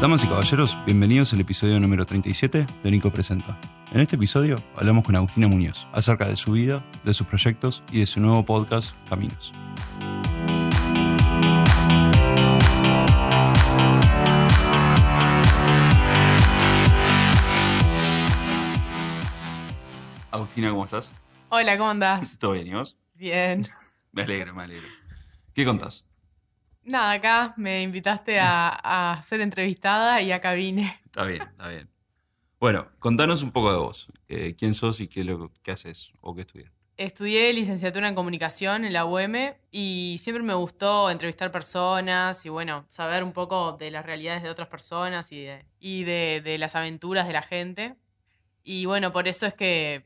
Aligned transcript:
Damas 0.00 0.24
y 0.24 0.28
caballeros, 0.28 0.78
bienvenidos 0.86 1.34
al 1.34 1.40
episodio 1.40 1.78
número 1.78 2.06
37 2.06 2.64
de 2.82 2.90
Nico 2.90 3.12
Presenta. 3.12 3.60
En 3.92 4.00
este 4.00 4.16
episodio 4.16 4.56
hablamos 4.74 5.04
con 5.04 5.14
Agustina 5.14 5.46
Muñoz 5.46 5.86
acerca 5.92 6.26
de 6.26 6.38
su 6.38 6.52
vida, 6.52 6.82
de 7.04 7.12
sus 7.12 7.26
proyectos 7.26 7.82
y 7.92 8.00
de 8.00 8.06
su 8.06 8.18
nuevo 8.18 8.42
podcast 8.42 8.94
Caminos. 9.10 9.52
Agustina, 20.30 20.70
¿cómo 20.70 20.84
estás? 20.84 21.12
Hola, 21.50 21.76
¿cómo 21.76 21.90
andás? 21.90 22.38
¿Todo 22.38 22.52
bien 22.52 22.68
y 22.68 22.72
vos? 22.72 22.96
Bien. 23.16 23.60
Me 24.12 24.22
alegro, 24.22 24.54
me 24.54 24.62
alegro. 24.62 24.88
¿Qué 25.52 25.66
contás? 25.66 26.06
Nada, 26.82 27.12
acá 27.12 27.54
me 27.56 27.82
invitaste 27.82 28.40
a, 28.40 29.14
a 29.14 29.22
ser 29.22 29.40
entrevistada 29.40 30.22
y 30.22 30.32
acá 30.32 30.54
vine. 30.54 31.00
Está 31.04 31.24
bien, 31.24 31.42
está 31.42 31.68
bien. 31.68 31.88
Bueno, 32.60 32.88
contanos 32.98 33.42
un 33.42 33.52
poco 33.52 33.72
de 33.72 33.78
vos. 33.78 34.06
Eh, 34.28 34.54
¿Quién 34.56 34.74
sos 34.74 35.00
y 35.00 35.08
qué, 35.08 35.24
lo, 35.24 35.50
qué 35.62 35.72
haces 35.72 36.12
o 36.20 36.34
qué 36.34 36.42
estudias? 36.42 36.70
Estudié 36.98 37.52
licenciatura 37.54 38.06
en 38.06 38.14
comunicación 38.14 38.84
en 38.84 38.92
la 38.92 39.06
UM 39.06 39.54
y 39.72 40.16
siempre 40.20 40.42
me 40.42 40.52
gustó 40.52 41.10
entrevistar 41.10 41.50
personas 41.50 42.44
y 42.44 42.50
bueno, 42.50 42.84
saber 42.90 43.24
un 43.24 43.32
poco 43.32 43.72
de 43.72 43.90
las 43.90 44.04
realidades 44.04 44.42
de 44.42 44.50
otras 44.50 44.68
personas 44.68 45.32
y 45.32 45.40
de, 45.40 45.64
y 45.78 46.04
de, 46.04 46.42
de 46.44 46.58
las 46.58 46.76
aventuras 46.76 47.26
de 47.26 47.32
la 47.32 47.42
gente. 47.42 47.96
Y 48.62 48.84
bueno, 48.84 49.10
por 49.10 49.26
eso 49.26 49.46
es 49.46 49.54
que 49.54 50.04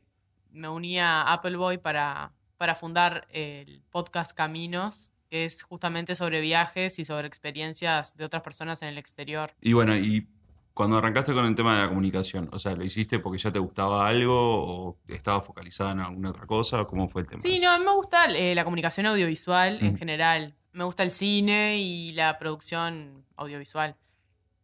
me 0.51 0.69
uní 0.69 0.97
a 0.97 1.23
Appleboy 1.23 1.77
para, 1.77 2.31
para 2.57 2.75
fundar 2.75 3.27
el 3.31 3.83
podcast 3.91 4.31
Caminos, 4.31 5.11
que 5.35 5.43
es 5.43 5.63
justamente 5.63 6.15
sobre 6.15 6.39
viajes 6.39 6.97
y 6.97 7.03
sobre 7.03 7.27
experiencias 7.27 8.15
de 8.15 8.23
otras 8.23 8.41
personas 8.41 8.81
en 8.83 8.87
el 8.87 8.97
exterior. 8.97 9.51
Y 9.59 9.73
bueno, 9.73 9.97
y 9.97 10.29
cuando 10.73 10.97
arrancaste 10.97 11.33
con 11.33 11.45
el 11.45 11.55
tema 11.55 11.75
de 11.75 11.81
la 11.81 11.89
comunicación, 11.89 12.47
o 12.53 12.57
sea, 12.57 12.73
¿lo 12.73 12.85
hiciste 12.85 13.19
porque 13.19 13.37
ya 13.37 13.51
te 13.51 13.59
gustaba 13.59 14.07
algo 14.07 14.33
o 14.33 14.97
estabas 15.09 15.45
focalizada 15.45 15.91
en 15.91 15.99
alguna 15.99 16.29
otra 16.29 16.45
cosa? 16.45 16.85
¿Cómo 16.85 17.09
fue 17.09 17.23
el 17.23 17.27
tema? 17.27 17.41
Sí, 17.41 17.59
no, 17.59 17.69
a 17.69 17.77
mí 17.77 17.83
me 17.83 17.91
gusta 17.91 18.27
eh, 18.27 18.55
la 18.55 18.63
comunicación 18.63 19.07
audiovisual 19.07 19.79
en 19.81 19.97
general. 19.97 20.55
Me 20.71 20.85
gusta 20.85 21.03
el 21.03 21.11
cine 21.11 21.79
y 21.79 22.13
la 22.13 22.39
producción 22.39 23.25
audiovisual. 23.35 23.97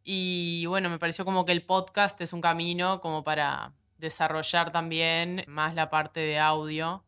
Y 0.05 0.65
bueno, 0.67 0.89
me 0.89 0.99
pareció 0.99 1.25
como 1.25 1.43
que 1.43 1.51
el 1.51 1.63
podcast 1.63 2.21
es 2.21 2.31
un 2.31 2.39
camino 2.39 3.01
como 3.01 3.25
para 3.25 3.73
desarrollar 3.97 4.71
también 4.71 5.43
más 5.47 5.75
la 5.75 5.89
parte 5.89 6.21
de 6.21 6.39
audio 6.39 7.03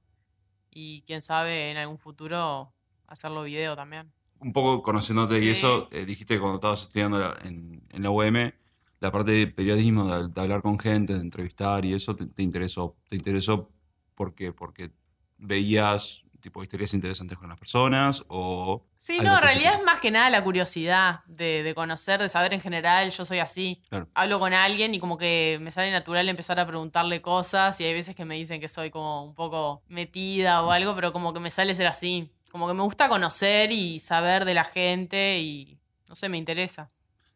y 0.69 1.03
quién 1.03 1.21
sabe 1.21 1.71
en 1.71 1.77
algún 1.77 1.97
futuro 1.97 2.73
hacerlo 3.13 3.43
video 3.43 3.75
también. 3.75 4.11
Un 4.39 4.51
poco 4.51 4.81
conociéndote 4.83 5.39
y 5.43 5.49
eso, 5.49 5.87
eh, 5.91 6.05
dijiste 6.05 6.33
que 6.35 6.39
cuando 6.41 6.57
estabas 6.57 6.83
estudiando 6.83 7.17
la- 7.19 7.37
en, 7.43 7.81
en 7.89 8.03
la 8.03 8.09
UM, 8.09 8.53
la 8.99 9.11
parte 9.11 9.31
de 9.31 9.47
periodismo, 9.47 10.05
de, 10.15 10.27
de 10.27 10.41
hablar 10.41 10.61
con 10.61 10.77
gente, 10.79 11.13
de 11.13 11.19
entrevistar 11.21 11.85
y 11.85 11.93
eso, 11.93 12.15
te, 12.15 12.25
te 12.25 12.43
interesó. 12.43 12.95
¿Te 13.09 13.15
interesó 13.15 13.69
por 14.15 14.33
qué? 14.35 14.51
Porque 14.51 14.91
veías 15.37 16.23
tipo 16.39 16.61
historias 16.61 16.93
interesantes 16.93 17.37
con 17.37 17.47
las 17.47 17.57
personas 17.57 18.25
o... 18.27 18.85
Sí, 18.97 19.17
no, 19.21 19.37
en 19.37 19.41
realidad 19.41 19.75
es 19.79 19.83
más 19.85 19.99
que 20.01 20.11
nada 20.11 20.29
la 20.29 20.43
curiosidad 20.43 21.23
de, 21.25 21.63
de 21.63 21.73
conocer, 21.73 22.21
de 22.21 22.27
saber 22.27 22.53
en 22.53 22.59
general, 22.59 23.11
yo 23.11 23.23
soy 23.23 23.39
así. 23.39 23.81
Claro. 23.89 24.09
Hablo 24.13 24.39
con 24.39 24.53
alguien 24.53 24.93
y 24.93 24.99
como 24.99 25.17
que 25.17 25.57
me 25.61 25.71
sale 25.71 25.89
natural 25.91 26.27
empezar 26.27 26.59
a 26.59 26.67
preguntarle 26.67 27.21
cosas 27.21 27.79
y 27.79 27.85
hay 27.85 27.93
veces 27.93 28.13
que 28.15 28.25
me 28.25 28.35
dicen 28.35 28.59
que 28.59 28.67
soy 28.67 28.89
como 28.89 29.23
un 29.23 29.35
poco 29.35 29.83
metida 29.87 30.63
o 30.63 30.71
algo, 30.71 30.93
pero 30.95 31.13
como 31.13 31.33
que 31.33 31.39
me 31.39 31.49
sale 31.49 31.75
ser 31.75 31.87
así. 31.87 32.29
Como 32.53 32.67
que 32.67 32.75
me 32.75 32.83
gusta 32.83 33.09
conocer 33.09 33.71
y 33.71 33.97
saber 33.97 34.45
de 34.45 34.53
la 34.53 34.63
gente 34.63 35.39
y 35.39 35.79
no 36.07 36.13
sé, 36.13 36.29
me 36.29 36.37
interesa. 36.37 36.87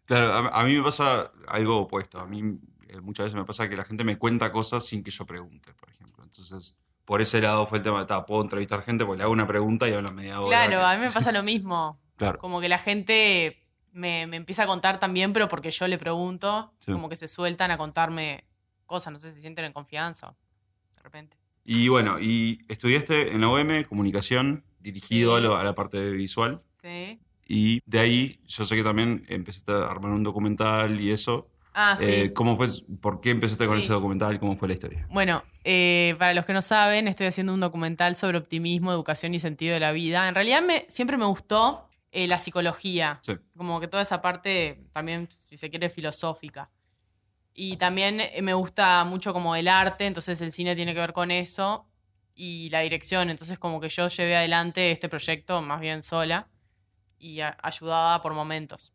Claro, 0.06 0.32
a, 0.32 0.60
a 0.60 0.64
mí 0.64 0.76
me 0.78 0.83
pasa 0.83 1.32
algo 1.48 1.78
opuesto. 1.80 2.20
A 2.20 2.28
mí 2.28 2.60
eh, 2.88 3.02
muchas 3.02 3.23
veces 3.26 3.36
me 3.36 3.44
pasa 3.44 3.67
que 3.67 3.76
la 3.76 3.83
gente 3.83 4.04
me 4.04 4.20
cuenta 4.20 4.52
cosas 4.52 4.86
sin 4.86 5.04
que 5.04 5.10
yo 5.10 5.26
pregunte, 5.26 5.73
por 5.73 5.89
ejemplo. 5.89 6.23
Entonces, 6.23 6.76
por 7.04 7.20
ese 7.23 7.42
lado 7.42 7.66
fue 7.66 7.80
el 7.80 7.83
tema 7.83 8.02
de, 8.02 8.06
"Ta, 8.06 8.27
puedo 8.27 8.44
entrevistar 8.44 8.83
gente 8.83 9.06
porque 9.06 9.17
le 9.17 9.23
hago 9.23 9.33
una 9.33 9.48
pregunta 9.48 9.89
y 9.89 9.94
hablan 9.94 10.14
media 10.14 10.39
hora. 10.39 10.50
Claro, 10.67 10.86
a 10.86 10.94
mí 10.95 11.02
me 11.02 11.10
pasa 11.11 11.32
lo 11.32 11.42
mismo. 11.42 12.00
Claro. 12.16 12.38
Como 12.38 12.61
que 12.61 12.70
la 12.70 12.77
gente 12.77 13.58
me, 13.94 14.27
me 14.27 14.38
empieza 14.38 14.64
a 14.64 14.67
contar 14.67 15.00
también, 15.00 15.33
pero 15.33 15.48
porque 15.48 15.72
yo 15.72 15.88
le 15.88 15.98
pregunto, 15.98 16.72
Sí. 16.77 16.92
como 16.92 17.10
que 17.10 17.16
se 17.16 17.27
sueltan 17.27 17.72
a 17.72 17.77
contarme 17.80 18.45
cosas, 18.86 19.11
no 19.11 19.20
sé 19.20 19.30
si 19.30 19.38
se 19.38 19.42
sienten 19.42 19.66
en 19.66 19.73
confianza 19.73 20.36
de 20.95 21.02
repente. 21.02 21.38
Y 21.66 21.88
bueno, 21.88 22.20
y 22.22 22.64
estudiaste 22.70 23.32
en 23.33 23.42
la 23.42 23.50
UM 23.50 23.83
comunicación, 23.86 24.64
dirigido 24.92 25.37
Sí. 25.37 25.37
a, 25.37 25.48
lo- 25.48 25.55
a 25.58 25.64
la 25.64 25.73
parte 25.75 26.11
visual. 26.11 26.61
Sí. 26.81 27.20
Y 27.48 27.80
de 27.86 27.99
ahí, 27.99 28.39
yo 28.45 28.65
sé 28.65 28.75
que 28.75 28.83
también 28.83 29.25
empezaste 29.30 29.71
a 29.71 29.83
armar 29.86 30.11
un 30.11 30.23
documental 30.23 30.99
y 30.99 31.11
eso. 31.11 31.48
Ah, 31.73 31.95
sí. 31.98 32.05
Eh, 32.08 32.33
¿Cómo 32.33 32.58
fue? 32.58 32.67
¿Por 33.02 33.21
qué 33.21 33.30
empezaste 33.30 33.65
con 33.67 33.77
Sí. 33.77 33.83
ese 33.83 33.93
documental? 33.93 34.39
¿Cómo 34.39 34.58
fue 34.58 34.67
la 34.67 34.73
historia? 34.73 35.08
Bueno, 35.11 35.43
eh, 35.64 36.15
para 36.17 36.33
los 36.33 36.43
que 36.45 36.53
no 36.53 36.61
saben, 36.61 37.08
estoy 37.08 37.27
haciendo 37.27 37.53
un 37.53 37.59
documental 37.59 38.15
sobre 38.15 38.37
optimismo, 38.39 38.92
educación 38.92 39.33
y 39.36 39.39
sentido 39.39 39.73
de 39.76 39.80
la 39.80 39.92
vida. 39.92 40.27
En 40.27 40.33
realidad 40.36 40.61
me, 40.64 40.86
siempre 40.89 41.17
me 41.17 41.26
gustó 41.26 41.83
eh, 42.11 42.26
la 42.27 42.39
psicología, 42.39 43.20
Sí. 43.21 43.33
como 43.55 43.80
que 43.80 43.87
toda 43.87 44.02
esa 44.02 44.21
parte 44.21 44.81
también, 44.92 45.30
si 45.31 45.58
se 45.58 45.70
quiere, 45.70 45.89
filosófica. 45.89 46.70
Y 47.53 47.77
también 47.77 48.20
eh, 48.21 48.42
me 48.42 48.53
gusta 48.55 49.03
mucho 49.03 49.33
como 49.33 49.55
el 49.55 49.67
arte, 49.67 50.05
entonces 50.08 50.42
el 50.42 50.52
cine 50.52 50.76
tiene 50.76 50.93
que 50.93 50.99
ver 50.99 51.14
con 51.14 51.31
eso 51.31 51.86
y 52.37 52.70
la 52.70 52.81
dirección. 52.81 53.30
Entonces 53.30 53.59
como 53.59 53.81
que 53.81 53.89
yo 53.89 54.08
llevé 54.08 54.37
adelante 54.37 54.92
este 54.92 55.09
proyecto 55.09 55.61
más 55.61 55.81
bien 55.81 56.02
sola 56.02 56.48
y 57.20 57.39
ayudada 57.42 58.21
por 58.21 58.33
momentos. 58.33 58.93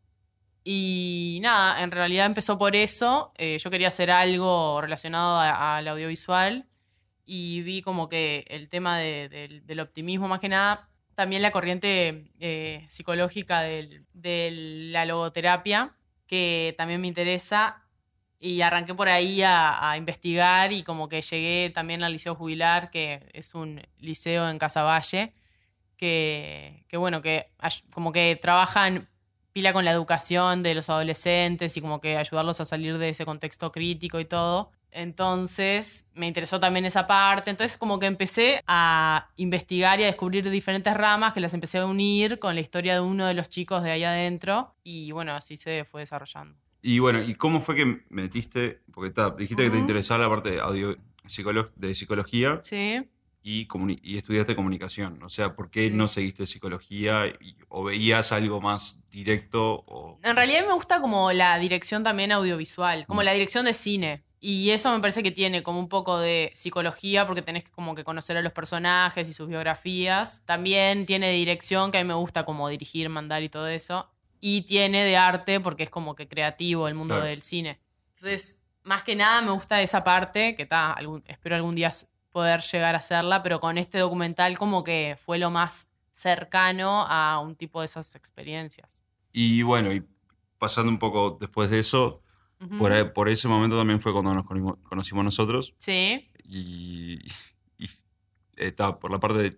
Y 0.63 1.39
nada, 1.41 1.83
en 1.83 1.91
realidad 1.91 2.25
empezó 2.25 2.57
por 2.57 2.75
eso. 2.75 3.33
eh, 3.37 3.57
yo 3.61 3.69
quería 3.69 3.89
hacer 3.89 4.09
algo 4.09 4.79
relacionado 4.81 5.37
al 5.39 5.87
audiovisual 5.89 6.65
y 7.25 7.61
vi 7.63 7.81
como 7.81 8.07
que 8.09 8.45
el 8.47 8.69
tema 8.69 8.97
de- 8.97 9.61
del- 9.65 9.79
optimismo 9.81 10.27
más 10.29 10.39
que 10.39 10.49
nada, 10.49 10.89
también 11.15 11.41
la 11.41 11.51
corriente 11.51 12.31
eh, 12.39 12.87
psicológica 12.89 13.61
de 13.61 14.49
la 14.91 15.05
logoterapia, 15.05 15.95
que 16.27 16.73
también 16.77 17.01
me 17.01 17.07
interesa. 17.07 17.82
Y 18.45 18.61
arranqué 18.61 18.93
por 18.93 19.07
ahí 19.07 19.41
a, 19.41 19.95
investigar 19.97 20.73
y 20.73 20.83
como 20.83 21.07
que 21.07 21.21
llegué 21.21 21.69
también 21.69 22.03
al 22.03 22.11
Liceo 22.11 22.35
Jubilar, 22.35 22.91
que 22.91 23.25
es 23.31 23.55
un 23.55 23.81
liceo 23.99 24.49
en 24.49 24.59
Casaballe, 24.59 25.33
que, 25.95 26.83
que 26.89 26.97
bueno, 26.97 27.21
que 27.21 27.47
como 27.93 28.11
que 28.11 28.35
trabajan 28.35 29.07
pila 29.53 29.71
con 29.71 29.85
la 29.85 29.91
educación 29.91 30.61
de 30.61 30.75
los 30.75 30.89
adolescentes 30.89 31.77
y 31.77 31.81
como 31.81 32.01
que 32.01 32.17
ayudarlos 32.17 32.59
a 32.59 32.65
salir 32.65 32.97
de 32.97 33.09
ese 33.09 33.23
contexto 33.23 33.71
crítico 33.71 34.19
y 34.19 34.25
todo. 34.25 34.71
Entonces 34.91 36.09
me 36.13 36.27
interesó 36.27 36.59
también 36.59 36.85
esa 36.85 37.07
parte. 37.07 37.49
Entonces 37.49 37.77
como 37.77 37.97
que 37.97 38.07
empecé 38.07 38.61
a 38.67 39.29
investigar 39.37 40.01
y 40.01 40.03
a 40.03 40.07
descubrir 40.07 40.49
diferentes 40.49 40.93
ramas 40.93 41.33
que 41.33 41.39
las 41.39 41.53
empecé 41.53 41.77
a 41.77 41.85
unir 41.85 42.39
con 42.39 42.55
la 42.55 42.61
historia 42.61 42.95
de 42.95 42.99
uno 42.99 43.25
de 43.25 43.35
los 43.35 43.47
chicos 43.47 43.83
de 43.83 43.91
ahí 43.91 44.03
adentro 44.03 44.75
y 44.83 45.11
bueno, 45.11 45.33
así 45.33 45.55
se 45.55 45.85
fue 45.85 46.01
desarrollando. 46.01 46.62
Y 46.85 46.99
bueno, 46.99 47.21
¿y 47.23 47.33
cómo 47.35 47.61
fue 47.61 47.75
que 47.75 48.01
metiste? 48.09 48.81
Porque 48.93 49.09
ta, 49.09 49.29
dijiste 49.31 49.63
que 49.63 49.69
te 49.71 49.79
interesaba 49.79 50.25
la 50.25 50.29
parte 50.29 50.51
de, 50.51 50.59
audio, 50.59 50.95
psicolo- 51.25 51.71
de 51.77 51.95
psicología 51.95 52.59
Sí. 52.61 53.01
y, 53.41 53.67
estudiaste 54.17 54.53
comunicación. 54.55 55.23
O 55.23 55.29
sea, 55.29 55.55
¿por 55.55 55.71
qué 55.71 55.87
Sí. 55.87 55.93
no 55.95 56.07
seguiste 56.09 56.45
psicología 56.45 57.27
y- 57.27 57.55
o 57.69 57.85
veías 57.85 58.33
algo 58.33 58.59
más 58.59 59.01
directo? 59.11 59.83
O, 59.87 60.17
En 60.23 60.35
realidad 60.35 60.67
me 60.67 60.73
gusta 60.73 60.99
como 60.99 61.31
la 61.31 61.57
dirección 61.57 62.03
también 62.03 62.33
audiovisual, 62.33 63.05
como 63.07 63.21
Mm. 63.21 63.25
la 63.25 63.33
dirección 63.33 63.63
de 63.65 63.73
cine. 63.73 64.23
Y 64.45 64.71
eso 64.71 64.91
me 64.93 64.99
parece 64.99 65.23
que 65.23 65.31
tiene 65.31 65.63
como 65.63 65.79
un 65.79 65.87
poco 65.87 66.19
de 66.19 66.51
psicología 66.53 67.25
porque 67.25 67.41
tenés 67.41 67.63
como 67.69 67.95
que 67.95 68.03
conocer 68.03 68.35
a 68.35 68.41
los 68.41 68.51
personajes 68.51 69.29
y 69.29 69.33
sus 69.33 69.47
biografías. 69.47 70.43
También 70.45 71.05
tiene 71.05 71.31
dirección, 71.31 71.91
que 71.91 71.99
a 71.99 72.03
mí 72.03 72.07
me 72.09 72.13
gusta 72.13 72.43
como 72.43 72.67
dirigir, 72.67 73.07
mandar 73.07 73.41
y 73.41 73.47
todo 73.47 73.69
eso. 73.69 74.09
Y 74.45 74.63
tiene 74.63 75.05
de 75.05 75.15
arte 75.15 75.61
porque 75.61 75.83
es 75.83 75.89
como 75.89 76.15
que 76.15 76.27
creativo 76.27 76.89
el 76.89 76.95
mundo 76.95 77.15
Claro. 77.15 77.29
del 77.29 77.41
cine. 77.41 77.79
Entonces, 78.07 78.61
más 78.83 79.01
que 79.01 79.15
nada 79.15 79.41
me 79.41 79.51
gusta 79.51 79.81
esa 79.81 80.03
parte, 80.03 80.57
que 80.57 80.63
está, 80.63 80.97
espero 81.27 81.55
algún 81.55 81.73
día 81.75 81.89
poder 82.29 82.59
llegar 82.59 82.93
a 82.93 82.97
hacerla, 82.97 83.41
pero 83.41 83.61
con 83.61 83.77
este 83.77 83.99
documental 83.99 84.57
como 84.57 84.83
que 84.83 85.17
fue 85.17 85.37
lo 85.37 85.49
más 85.49 85.87
cercano 86.11 87.05
a 87.07 87.39
un 87.39 87.55
tipo 87.55 87.79
de 87.79 87.85
esas 87.85 88.15
experiencias. 88.15 89.05
Y 89.31 89.61
bueno, 89.61 89.93
y 89.93 90.03
pasando 90.57 90.91
un 90.91 90.99
poco 90.99 91.37
después 91.39 91.69
de 91.69 91.79
eso, 91.79 92.21
por, 93.13 93.29
ese 93.29 93.47
momento 93.47 93.77
también 93.77 94.01
fue 94.01 94.11
cuando 94.11 94.33
nos 94.33 94.45
conocimos 94.45 95.23
nosotros. 95.23 95.73
Sí, 95.77 96.29
Y, 96.43 97.13
y 97.77 97.89
está 98.57 98.99
por 98.99 99.09
la 99.09 99.19
parte 99.21 99.37
de. 99.37 99.57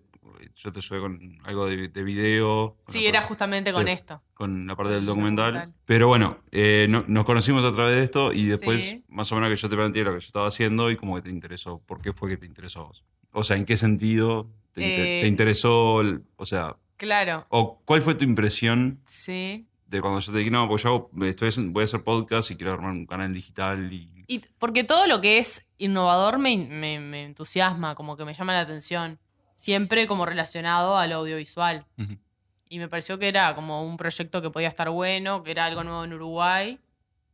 Yo 0.56 0.72
te 0.72 0.78
ayudé 0.80 1.00
con 1.00 1.38
algo 1.44 1.66
de, 1.66 1.88
de 1.88 2.02
video. 2.02 2.76
sí, 2.80 3.06
era 3.06 3.20
parte- 3.20 3.28
justamente 3.28 3.70
sí. 3.70 3.74
con 3.76 3.88
esto. 3.88 4.22
con 4.34 4.66
la 4.66 4.76
parte 4.76 4.90
del 4.92 5.00
el 5.00 5.06
documental. 5.06 5.52
documental. 5.54 5.80
Pero 5.86 6.08
bueno, 6.08 6.38
eh, 6.52 6.86
no- 6.90 7.04
nos 7.08 7.24
conocimos 7.24 7.64
a 7.64 7.72
través 7.72 7.96
de 7.96 8.04
esto 8.04 8.32
y 8.32 8.44
después, 8.46 8.84
Sí. 8.84 9.04
más 9.08 9.30
o 9.32 9.34
menos, 9.36 9.50
que 9.50 9.56
yo 9.56 9.68
te 9.68 9.76
planteé 9.76 10.04
lo 10.04 10.10
que 10.14 10.20
yo 10.20 10.26
estaba 10.26 10.48
haciendo 10.48 10.90
y 10.90 10.96
como 10.96 11.14
que 11.16 11.22
te 11.22 11.30
interesó. 11.30 11.78
¿Por 11.86 12.00
qué 12.02 12.12
fue 12.12 12.28
que 12.30 12.36
te 12.36 12.46
interesó 12.46 12.80
a 12.80 12.84
vos? 12.84 13.04
O 13.32 13.44
sea, 13.44 13.56
¿en 13.56 13.64
qué 13.64 13.76
sentido 13.76 14.50
te, 14.72 15.18
Eh, 15.18 15.22
te 15.22 15.28
interesó? 15.28 16.00
el- 16.02 16.22
o 16.36 16.46
sea, 16.46 16.76
Claro, 16.96 17.46
o 17.50 17.82
¿cuál 17.84 18.00
fue 18.02 18.14
tu 18.14 18.24
impresión 18.24 19.00
sí. 19.04 19.66
de 19.86 20.00
cuando 20.00 20.20
yo 20.20 20.32
te 20.32 20.38
dije, 20.38 20.50
no, 20.50 20.66
pues 20.68 20.82
yo 20.82 21.10
estoy, 21.22 21.50
voy 21.68 21.82
a 21.82 21.84
hacer 21.84 22.02
podcast 22.02 22.50
y 22.50 22.56
quiero 22.56 22.72
armar 22.72 22.90
un 22.92 23.06
canal 23.06 23.32
digital 23.32 23.92
y... 23.92 24.10
Y 24.28 24.40
porque 24.58 24.82
todo 24.82 25.06
lo 25.06 25.20
que 25.20 25.38
es 25.38 25.68
innovador 25.78 26.38
me, 26.38 26.56
me- 26.56 26.98
me 26.98 27.24
entusiasma, 27.24 27.94
como 27.94 28.16
que 28.16 28.24
me 28.24 28.34
llama 28.34 28.54
la 28.54 28.60
atención. 28.60 29.18
Siempre 29.56 30.06
como 30.06 30.26
relacionado 30.26 30.98
al 30.98 31.12
audiovisual. 31.12 31.86
Y 32.68 32.78
me 32.78 32.88
pareció 32.88 33.18
que 33.18 33.26
era 33.28 33.54
como 33.54 33.82
un 33.86 33.96
proyecto 33.96 34.42
que 34.42 34.50
podía 34.50 34.68
estar 34.68 34.90
bueno, 34.90 35.42
que 35.42 35.50
era 35.50 35.64
algo 35.64 35.82
nuevo 35.82 36.04
en 36.04 36.12
Uruguay. 36.12 36.78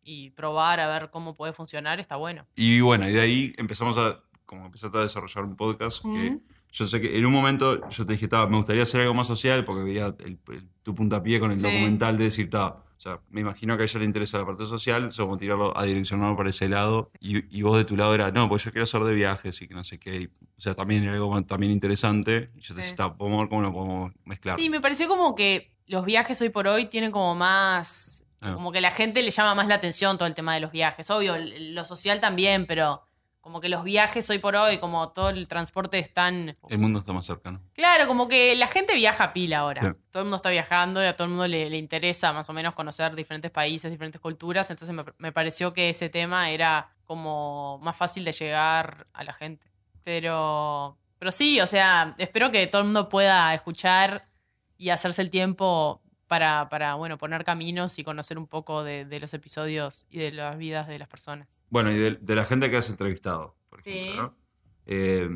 Y 0.04 0.30
probar 0.30 0.78
a 0.78 0.86
ver 0.88 1.10
cómo 1.10 1.34
puede 1.34 1.52
funcionar 1.52 1.98
está 1.98 2.14
bueno. 2.16 2.46
Y 2.54 2.80
bueno, 2.80 3.08
y 3.08 3.12
de 3.12 3.20
ahí 3.20 3.52
empezamos 3.58 3.98
a, 3.98 4.20
como 4.46 4.66
empezaste 4.66 4.98
a 4.98 5.02
desarrollar 5.02 5.44
un 5.44 5.56
podcast 5.56 6.02
que 6.04 6.38
yo 6.70 6.86
sé 6.86 7.00
que 7.00 7.18
en 7.18 7.26
un 7.26 7.32
momento 7.32 7.88
yo 7.90 8.06
te 8.06 8.12
dije, 8.12 8.28
"Ta, 8.28 8.46
me 8.46 8.56
gustaría 8.56 8.84
hacer 8.84 9.00
algo 9.02 9.14
más 9.14 9.26
social 9.26 9.64
porque 9.64 9.82
veía 9.84 10.06
el- 10.20 10.38
el- 10.48 10.68
tu 10.82 10.94
puntapié 10.94 11.38
con 11.40 11.50
el 11.50 11.56
Sí. 11.56 11.62
documental 11.64 12.16
de 12.18 12.24
decir, 12.24 12.48
"Ta, 12.50 12.68
o 12.68 12.91
sea, 13.02 13.20
me 13.30 13.40
imagino 13.40 13.76
que 13.76 13.82
a 13.82 13.86
ella 13.86 13.98
le 14.00 14.04
interesa 14.06 14.38
la 14.38 14.46
parte 14.46 14.64
social, 14.66 15.04
eso 15.04 15.24
como 15.24 15.36
tirarlo 15.36 15.76
a 15.76 15.84
direccionarlo 15.84 16.36
para 16.36 16.50
ese 16.50 16.68
lado. 16.68 17.10
Y, 17.20 17.56
y 17.56 17.62
vos 17.62 17.76
de 17.76 17.84
tu 17.84 17.96
lado 17.96 18.14
era, 18.14 18.30
no, 18.30 18.48
pues 18.48 18.64
yo 18.64 18.70
quiero 18.70 18.84
hacer 18.84 19.02
de 19.02 19.14
viajes 19.14 19.60
y 19.60 19.68
que 19.68 19.74
no 19.74 19.82
sé 19.84 19.98
qué. 19.98 20.16
y, 20.22 20.24
o 20.26 20.60
sea, 20.60 20.74
también 20.74 21.02
era 21.04 21.14
algo 21.14 21.42
también 21.42 21.72
interesante. 21.72 22.50
Y 22.56 22.60
yo 22.60 22.74
te 22.74 22.82
Sí. 22.82 22.90
decía, 22.90 22.96
"Ta, 22.96 23.14
podemos 23.16 23.40
ver 23.40 23.48
cómo 23.48 23.62
lo 23.62 23.72
podemos 23.72 24.12
mezclar. 24.24 24.56
Sí, 24.58 24.70
me 24.70 24.80
pareció 24.80 25.08
como 25.08 25.34
que 25.34 25.72
los 25.86 26.04
viajes 26.04 26.40
hoy 26.40 26.48
por 26.50 26.68
hoy 26.68 26.86
tienen 26.86 27.10
como 27.10 27.34
más. 27.34 28.24
Ah. 28.40 28.54
Como 28.54 28.72
que 28.72 28.80
la 28.80 28.90
gente 28.90 29.22
le 29.22 29.30
llama 29.30 29.54
más 29.54 29.66
la 29.68 29.74
atención 29.76 30.16
todo 30.18 30.26
el 30.26 30.34
tema 30.34 30.54
de 30.54 30.60
los 30.60 30.72
viajes. 30.72 31.10
Obvio, 31.10 31.36
lo 31.38 31.84
social 31.84 32.18
también, 32.20 32.66
pero 32.66 33.02
como 33.42 33.60
que 33.60 33.68
los 33.68 33.82
viajes 33.82 34.30
hoy 34.30 34.38
por 34.38 34.54
hoy, 34.54 34.78
como 34.78 35.10
todo 35.10 35.30
el 35.30 35.48
transporte 35.48 35.98
es 35.98 36.14
tan. 36.14 36.56
El 36.70 36.78
mundo 36.78 37.00
está 37.00 37.12
más 37.12 37.26
cercano. 37.26 37.60
Claro, 37.74 38.06
como 38.06 38.28
que 38.28 38.54
la 38.54 38.68
gente 38.68 38.94
viaja 38.94 39.24
a 39.24 39.32
pila 39.32 39.58
ahora. 39.58 39.82
Sí. 39.82 39.88
Todo 40.12 40.22
el 40.22 40.24
mundo 40.26 40.36
está 40.36 40.50
viajando 40.50 41.02
y 41.02 41.06
a 41.06 41.16
todo 41.16 41.24
el 41.24 41.30
mundo 41.30 41.48
le, 41.48 41.68
le 41.68 41.76
interesa 41.76 42.32
más 42.32 42.48
o 42.48 42.52
menos 42.52 42.74
conocer 42.74 43.16
diferentes 43.16 43.50
países, 43.50 43.90
diferentes 43.90 44.20
culturas. 44.20 44.70
Entonces 44.70 44.94
me, 44.94 45.04
me 45.18 45.32
pareció 45.32 45.72
que 45.72 45.90
ese 45.90 46.08
tema 46.08 46.50
era 46.50 46.90
como 47.04 47.78
más 47.82 47.96
fácil 47.96 48.24
de 48.24 48.32
llegar 48.32 49.08
a 49.12 49.24
la 49.24 49.32
gente. 49.32 49.66
Pero, 50.04 50.96
pero 51.18 51.32
sí, 51.32 51.60
o 51.60 51.66
sea, 51.66 52.14
espero 52.18 52.50
que 52.52 52.66
todo 52.68 52.82
el 52.82 52.86
mundo 52.86 53.08
pueda 53.08 53.52
escuchar 53.54 54.28
y 54.78 54.90
hacerse 54.90 55.22
el 55.22 55.30
tiempo 55.30 56.01
para, 56.32 56.70
para 56.70 56.94
bueno, 56.94 57.18
poner 57.18 57.44
caminos 57.44 57.98
y 57.98 58.04
conocer 58.04 58.38
un 58.38 58.46
poco 58.46 58.82
de, 58.84 59.04
de 59.04 59.20
los 59.20 59.34
episodios 59.34 60.06
y 60.08 60.16
de 60.18 60.32
las 60.32 60.56
vidas 60.56 60.88
de 60.88 60.98
las 60.98 61.06
personas. 61.06 61.62
Bueno, 61.68 61.92
y 61.92 61.96
de, 61.98 62.12
de 62.12 62.34
la 62.34 62.46
gente 62.46 62.70
que 62.70 62.78
has 62.78 62.88
entrevistado, 62.88 63.54
por 63.68 63.82
Sí. 63.82 63.90
ejemplo, 63.90 64.22
¿no? 64.22 64.36
Eh, 64.86 65.28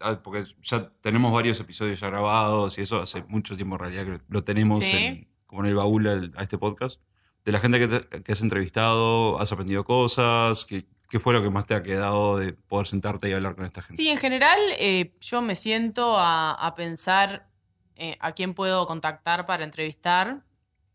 ah, 0.00 0.20
porque 0.24 0.46
ya 0.62 0.90
tenemos 1.02 1.30
varios 1.30 1.60
episodios 1.60 2.00
ya 2.00 2.06
grabados 2.08 2.78
y 2.78 2.80
eso 2.80 3.02
hace 3.02 3.22
mucho 3.24 3.54
tiempo 3.54 3.74
en 3.74 3.80
realidad 3.80 4.04
que 4.06 4.20
lo 4.26 4.42
tenemos 4.42 4.78
Sí. 4.82 4.96
en- 4.96 5.28
como 5.46 5.60
en 5.62 5.68
el 5.68 5.74
baúl 5.74 6.32
a 6.36 6.42
este 6.42 6.56
podcast. 6.56 7.02
De 7.44 7.52
la 7.52 7.60
gente 7.60 7.78
que, 7.78 7.88
te- 7.88 8.22
que 8.22 8.32
has 8.32 8.40
entrevistado, 8.40 9.38
has 9.38 9.52
aprendido 9.52 9.84
cosas, 9.84 10.64
¿qué, 10.64 10.86
¿qué 11.10 11.20
fue 11.20 11.34
lo 11.34 11.42
que 11.42 11.50
más 11.50 11.66
te 11.66 11.74
ha 11.74 11.82
quedado 11.82 12.38
de 12.38 12.54
poder 12.54 12.86
sentarte 12.86 13.28
y 13.28 13.32
hablar 13.34 13.54
con 13.56 13.66
esta 13.66 13.82
gente? 13.82 14.02
Sí, 14.02 14.08
en 14.08 14.16
general 14.16 14.58
eh, 14.78 15.14
yo 15.20 15.42
me 15.42 15.54
siento 15.54 16.16
a, 16.18 16.52
a 16.54 16.74
pensar 16.74 17.50
eh, 17.96 18.16
a 18.20 18.32
quién 18.32 18.54
puedo 18.54 18.86
contactar 18.86 19.46
para 19.46 19.64
entrevistar 19.64 20.42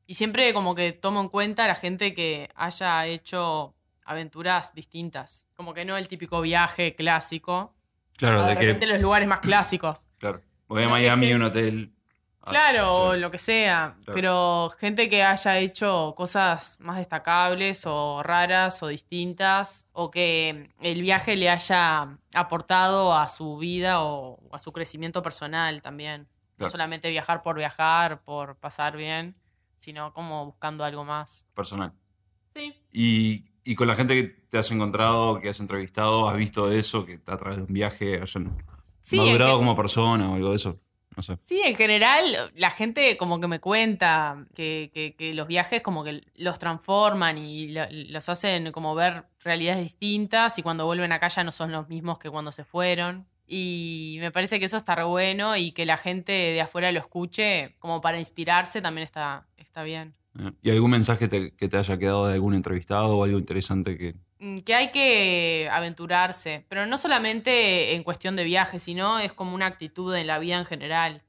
y 0.05 0.15
siempre 0.15 0.53
como 0.53 0.75
que 0.75 0.91
tomo 0.91 1.21
en 1.21 1.29
cuenta 1.29 1.65
a 1.65 1.67
la 1.67 1.75
gente 1.75 2.13
que 2.13 2.49
haya 2.55 3.05
hecho 3.05 3.75
aventuras 4.05 4.73
distintas, 4.73 5.45
como 5.55 5.73
que 5.73 5.85
no 5.85 5.95
el 5.97 6.07
típico 6.07 6.41
viaje 6.41 6.95
clásico, 6.95 7.75
Claro, 8.17 8.39
o 8.39 8.43
de 8.43 8.49
de 8.49 8.57
que, 8.59 8.65
repente 8.65 8.87
los 8.87 9.01
lugares 9.01 9.27
más 9.27 9.39
clásicos. 9.39 10.07
claro, 10.17 10.41
voy 10.67 10.83
a 10.83 10.89
Miami, 10.89 11.27
gente- 11.27 11.35
un 11.35 11.43
hotel. 11.43 11.93
Ah, 12.41 12.49
Claro, 12.51 12.93
o 12.93 13.15
lo 13.17 13.29
que 13.29 13.37
sea, 13.37 13.95
Claro. 14.05 14.13
pero 14.13 14.73
gente 14.79 15.09
que 15.09 15.21
haya 15.23 15.57
hecho 15.59 16.15
cosas 16.17 16.77
más 16.79 16.97
destacables 16.97 17.83
o 17.85 18.23
raras 18.23 18.81
o 18.81 18.87
distintas, 18.87 19.85
o 19.91 20.09
que 20.09 20.71
el 20.81 21.01
viaje 21.01 21.35
le 21.35 21.49
haya 21.49 22.17
aportado 22.33 23.13
a 23.13 23.29
su 23.29 23.57
vida 23.57 24.01
o 24.03 24.39
a 24.51 24.57
su 24.57 24.71
crecimiento 24.71 25.21
personal 25.21 25.81
también. 25.81 26.27
No 26.59 26.65
Claro. 26.65 26.71
solamente 26.71 27.09
viajar 27.09 27.41
por 27.41 27.55
viajar, 27.55 28.21
por 28.23 28.57
pasar 28.57 28.97
bien, 28.97 29.35
sino 29.77 30.13
como 30.13 30.45
buscando 30.45 30.83
algo 30.83 31.05
más. 31.05 31.47
personal. 31.53 31.93
Sí. 32.41 32.75
Y, 32.91 33.45
y 33.63 33.75
con 33.75 33.87
la 33.87 33.95
gente 33.95 34.13
que 34.15 34.23
te 34.49 34.57
has 34.57 34.69
encontrado, 34.71 35.39
que 35.39 35.47
has 35.49 35.59
entrevistado, 35.61 36.27
has 36.27 36.35
visto 36.37 36.69
eso, 36.71 37.05
que 37.05 37.19
a 37.27 37.37
través 37.37 37.57
de 37.57 37.63
un 37.63 37.73
viaje 37.73 38.19
hayan 38.21 38.57
Sí, 39.01 39.17
madurado 39.17 39.57
como 39.57 39.75
persona 39.75 40.29
o 40.29 40.35
algo 40.35 40.49
de 40.49 40.55
eso. 40.57 40.79
No 41.15 41.23
sé. 41.23 41.37
Sí, 41.39 41.61
en 41.63 41.75
general 41.75 42.51
la 42.55 42.71
gente 42.71 43.15
como 43.17 43.39
que 43.39 43.47
me 43.47 43.59
cuenta 43.59 44.45
que, 44.53 44.91
que- 44.93 45.15
que 45.15 45.33
los 45.33 45.47
viajes 45.47 45.81
como 45.81 46.03
que 46.03 46.23
los 46.35 46.59
transforman 46.59 47.37
y 47.37 47.69
lo- 47.69 47.87
los 47.89 48.27
hacen 48.29 48.71
como 48.73 48.95
ver 48.95 49.25
realidades 49.39 49.81
distintas 49.83 50.59
y 50.59 50.63
cuando 50.63 50.85
vuelven 50.85 51.11
acá 51.13 51.27
ya 51.29 51.43
no 51.43 51.51
son 51.51 51.71
los 51.71 51.87
mismos 51.87 52.19
que 52.19 52.29
cuando 52.29 52.51
se 52.51 52.63
fueron. 52.65 53.27
Y 53.51 54.17
me 54.19 54.31
parece 54.31 54.59
que 54.59 54.65
eso 54.65 54.77
está 54.77 54.93
re 54.93 55.03
bueno 55.05 55.57
y 55.57 55.71
que 55.71 55.85
la 55.85 55.97
gente 55.97 56.31
de 56.31 56.61
afuera 56.61 56.91
lo 56.91 56.99
escuche 56.99 57.75
como 57.79 57.99
para 57.99 58.19
inspirarse 58.19 58.79
también 58.81 59.05
está, 59.05 59.47
está 59.57 59.81
bien. 59.81 60.13
Eh, 60.39 60.51
¿Y 60.61 60.69
algún 60.69 60.91
mensaje 60.91 61.27
te- 61.27 61.55
que 61.55 61.67
te 61.67 61.77
haya 61.77 61.97
quedado 61.97 62.27
de 62.27 62.35
algún 62.35 62.53
entrevistado 62.53 63.17
o 63.17 63.23
algo 63.23 63.39
interesante 63.39 63.97
que... 63.97 64.13
Mm, 64.39 64.59
Que 64.59 64.75
hay 64.75 64.91
que 64.91 65.67
aventurarse, 65.71 66.63
pero 66.69 66.85
no 66.85 66.99
solamente 66.99 67.95
en 67.95 68.03
cuestión 68.03 68.35
de 68.35 68.43
viajes, 68.43 68.83
sino 68.83 69.17
es 69.17 69.33
como 69.33 69.55
una 69.55 69.65
actitud 69.65 70.15
en 70.15 70.27
la 70.27 70.37
vida 70.37 70.59
en 70.59 70.65
general. 70.65 71.23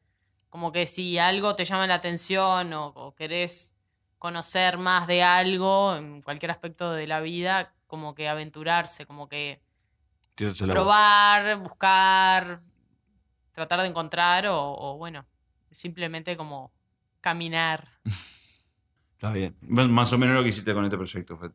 Como 0.50 0.72
que 0.72 0.86
si 0.86 1.16
algo 1.16 1.56
te 1.56 1.64
llama 1.64 1.86
la 1.86 1.94
atención 1.94 2.72
o, 2.74 2.88
o 2.88 3.14
querés 3.14 3.74
conocer 4.18 4.76
más 4.76 5.06
de 5.06 5.22
algo 5.22 5.96
en 5.96 6.20
cualquier 6.20 6.50
aspecto 6.50 6.92
de 6.92 7.06
la 7.06 7.20
vida, 7.20 7.72
como 7.86 8.14
que 8.14 8.28
aventurarse, 8.28 9.06
como 9.06 9.28
que 9.28 9.62
probar, 10.36 11.56
buscar, 11.58 12.60
tratar 13.52 13.80
de 13.82 13.88
encontrar 13.88 14.46
o, 14.46 14.58
o, 14.58 14.96
bueno, 14.96 15.26
simplemente 15.70 16.36
como 16.36 16.72
caminar. 17.20 17.88
Está 19.12 19.32
bien. 19.32 19.56
Más- 19.60 19.88
Más 19.88 20.12
o 20.12 20.18
menos 20.18 20.34
lo 20.36 20.42
que 20.42 20.48
hiciste 20.48 20.72
con 20.74 20.84
este 20.84 20.96
proyecto. 20.96 21.36
fue- 21.36 21.50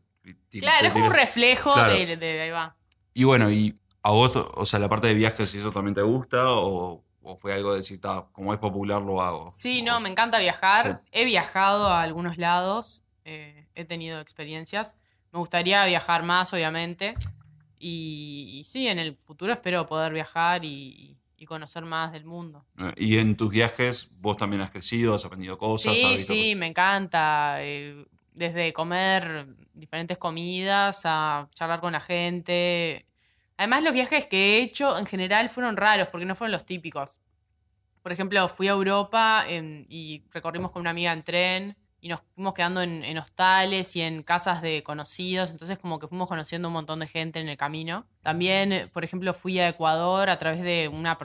Claro, 0.59 0.87
es 0.87 0.93
como 0.93 1.05
un 1.07 1.13
reflejo 1.13 1.73
Claro. 1.73 1.93
de, 1.93 2.17
de 2.17 2.41
ahí 2.41 2.49
va. 2.49 2.75
Y 3.13 3.23
bueno, 3.25 3.51
y 3.51 3.77
a 4.03 4.11
vos, 4.11 4.35
o 4.35 4.65
sea, 4.65 4.79
la 4.79 4.89
parte 4.89 5.07
de 5.07 5.13
viajes, 5.15 5.53
¿y 5.53 5.59
eso 5.59 5.71
también 5.71 5.93
te 5.93 6.01
gusta? 6.01 6.49
¿O, 6.51 7.03
o 7.21 7.35
fue 7.35 7.53
algo 7.53 7.71
de 7.71 7.77
decir, 7.77 7.99
"Ta, 8.01 8.25
como 8.31 8.53
es 8.53 8.59
popular, 8.59 9.01
lo 9.01 9.21
hago? 9.21 9.51
Sí, 9.51 9.81
no, 9.81 9.99
me 9.99 10.09
encanta 10.09 10.39
viajar. 10.39 11.01
Sí. 11.05 11.09
He 11.11 11.25
viajado 11.25 11.87
a 11.89 12.01
algunos 12.01 12.37
lados, 12.37 13.03
eh, 13.23 13.67
he 13.75 13.85
tenido 13.85 14.19
experiencias. 14.19 14.95
Me 15.31 15.39
gustaría 15.39 15.83
viajar 15.85 16.23
más, 16.23 16.53
obviamente. 16.53 17.15
Y, 17.79 18.57
y 18.59 18.63
sí, 18.63 18.87
en 18.87 18.99
el 18.99 19.15
futuro 19.15 19.51
espero 19.53 19.85
poder 19.85 20.13
viajar 20.13 20.63
y, 20.65 21.17
y 21.37 21.45
conocer 21.45 21.83
más 21.85 22.11
del 22.11 22.25
mundo. 22.25 22.65
Eh, 22.79 22.93
Y 22.97 23.17
en 23.17 23.35
tus 23.35 23.49
viajes, 23.49 24.09
vos 24.19 24.37
también 24.37 24.61
has 24.61 24.71
crecido, 24.71 25.15
has 25.15 25.25
aprendido 25.25 25.57
cosas. 25.57 25.93
sí, 25.93 26.17
sí, 26.17 26.23
cosas. 26.23 26.55
me 26.57 26.67
encanta. 26.67 27.57
eh, 27.59 28.05
desde 28.33 28.73
comer 28.73 29.47
diferentes 29.73 30.17
comidas 30.17 31.03
a 31.05 31.47
charlar 31.53 31.79
con 31.79 31.93
la 31.93 32.01
gente. 32.01 33.05
Además, 33.55 33.81
los 33.83 33.93
viajes 33.93 34.25
que 34.25 34.57
he 34.57 34.61
hecho 34.61 34.97
en 34.99 35.05
general 35.05 35.47
fueron 35.47 35.77
raros 35.77 36.09
porque 36.09 36.25
no 36.25 36.35
fueron 36.35 36.51
los 36.51 36.65
típicos. 36.65 37.21
Por 38.01 38.11
ejemplo, 38.11 38.47
fui 38.49 38.67
a 38.67 38.71
Europa 38.71 39.45
en- 39.47 39.85
y 39.89 40.21
recorrimos 40.33 40.71
con 40.71 40.81
una 40.81 40.89
amiga 40.89 41.13
en 41.13 41.23
tren 41.23 41.77
y 42.05 42.07
nos 42.07 42.21
fuimos 42.35 42.53
quedando 42.53 42.83
en, 42.83 43.17
hostales 43.17 43.95
y 43.95 44.01
en 44.01 44.21
casas 44.21 44.61
de 44.61 44.83
conocidos. 44.83 45.49
Entonces, 45.49 45.79
como 45.79 45.97
que 45.97 46.05
fuimos 46.05 46.27
conociendo 46.27 46.67
un 46.67 46.73
montón 46.75 46.99
de 46.99 47.07
gente 47.07 47.39
en 47.39 47.49
el 47.49 47.57
camino. 47.57 48.05
También, 48.21 48.91
por 48.93 49.03
ejemplo, 49.03 49.33
fui 49.33 49.57
a 49.57 49.69
Ecuador 49.69 50.29
a 50.29 50.37
través 50.37 50.61
de 50.61 50.87
una, 50.87 51.17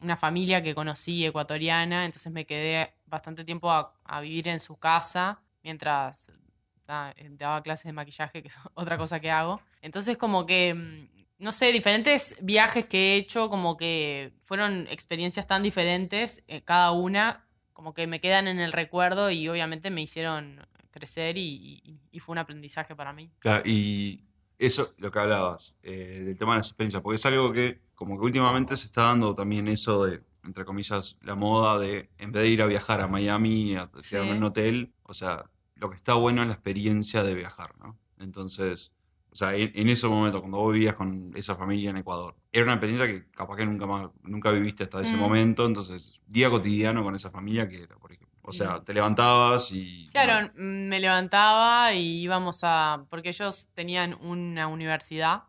una 0.00 0.16
familia 0.16 0.62
que 0.62 0.76
conocí 0.76 1.26
ecuatoriana. 1.26 2.04
Entonces, 2.04 2.32
me 2.32 2.46
quedé 2.46 2.94
bastante 3.06 3.44
tiempo 3.44 3.68
a, 3.68 4.20
vivir 4.20 4.46
en 4.46 4.60
su 4.60 4.76
casa 4.76 5.40
mientras 5.64 6.28
eh, 6.28 7.28
daba 7.32 7.60
clases 7.60 7.86
de 7.86 7.92
maquillaje, 7.92 8.42
que 8.42 8.48
es 8.48 8.54
otra 8.74 8.96
cosa 8.96 9.18
que 9.18 9.32
hago. 9.32 9.60
Entonces, 9.80 10.16
como 10.16 10.46
que, 10.46 10.72
mm, 10.72 11.08
no 11.38 11.50
sé, 11.50 11.72
diferentes 11.72 12.36
viajes 12.40 12.86
que 12.86 13.14
he 13.14 13.16
hecho, 13.16 13.50
como 13.50 13.76
que 13.76 14.32
fueron 14.38 14.86
experiencias 14.88 15.48
tan 15.48 15.64
diferentes, 15.64 16.44
eh, 16.46 16.62
cada 16.62 16.92
una, 16.92 17.44
como 17.72 17.94
que 17.94 18.06
me 18.06 18.20
quedan 18.20 18.48
en 18.48 18.60
el 18.60 18.72
recuerdo 18.72 19.30
y 19.30 19.48
obviamente 19.48 19.90
me 19.90 20.02
hicieron 20.02 20.66
crecer 20.90 21.38
y, 21.38 21.80
y- 21.84 22.00
y 22.10 22.20
fue 22.20 22.32
un 22.34 22.38
aprendizaje 22.38 22.94
para 22.94 23.12
mí. 23.12 23.30
Claro, 23.38 23.62
y 23.66 24.24
eso, 24.58 24.92
lo 24.98 25.10
que 25.10 25.18
hablabas, 25.18 25.74
eh, 25.82 26.22
del 26.24 26.38
tema 26.38 26.52
de 26.52 26.58
las 26.58 26.68
experiencias, 26.68 27.02
porque 27.02 27.16
es 27.16 27.26
algo 27.26 27.50
que, 27.52 27.80
como 27.94 28.18
que 28.18 28.24
últimamente 28.26 28.76
se 28.76 28.86
está 28.86 29.04
dando 29.04 29.34
también 29.34 29.68
eso 29.68 30.04
de, 30.04 30.22
entre 30.44 30.64
comillas, 30.64 31.16
la 31.22 31.34
moda 31.34 31.78
de, 31.80 32.10
en 32.18 32.30
vez 32.32 32.42
de 32.42 32.48
ir 32.50 32.62
a 32.62 32.66
viajar 32.66 33.00
a 33.00 33.08
Miami, 33.08 33.76
a 33.76 33.90
Sí. 33.98 34.10
quedarme 34.10 34.32
en 34.32 34.36
un 34.38 34.44
hotel, 34.44 34.92
o 35.04 35.14
sea, 35.14 35.50
lo 35.76 35.88
que 35.90 35.96
está 35.96 36.14
bueno 36.14 36.42
es 36.42 36.48
la 36.48 36.54
experiencia 36.54 37.22
de 37.24 37.34
viajar, 37.34 37.76
¿no? 37.78 37.98
Entonces, 38.18 38.92
o 39.32 39.34
sea, 39.34 39.54
en, 39.54 39.72
en 39.74 39.88
ese 39.88 40.06
momento, 40.08 40.40
cuando 40.40 40.58
vos 40.58 40.72
vivías 40.74 40.94
con 40.94 41.32
esa 41.34 41.56
familia 41.56 41.90
en 41.90 41.96
Ecuador, 41.96 42.36
era 42.52 42.64
una 42.64 42.74
experiencia 42.74 43.06
que 43.06 43.30
capaz 43.30 43.56
que 43.56 43.64
nunca 43.66 43.86
más, 43.86 44.10
nunca 44.22 44.50
viviste 44.52 44.84
hasta 44.84 45.00
ese 45.02 45.16
Mm. 45.16 45.20
momento, 45.20 45.64
entonces, 45.66 46.20
día 46.26 46.50
cotidiano 46.50 47.02
con 47.02 47.14
esa 47.14 47.30
familia 47.30 47.66
que 47.66 47.82
era, 47.82 47.96
por 47.96 48.12
ejemplo. 48.12 48.28
O 48.44 48.52
sea, 48.52 48.82
te 48.82 48.92
levantabas 48.92 49.70
y... 49.72 50.08
Claro, 50.10 50.50
mm, 50.56 50.88
me 50.88 50.98
levantaba 51.00 51.94
y 51.94 52.22
íbamos 52.22 52.60
a... 52.64 53.04
Porque 53.08 53.28
ellos 53.30 53.68
tenían 53.72 54.14
una 54.20 54.66
universidad 54.66 55.44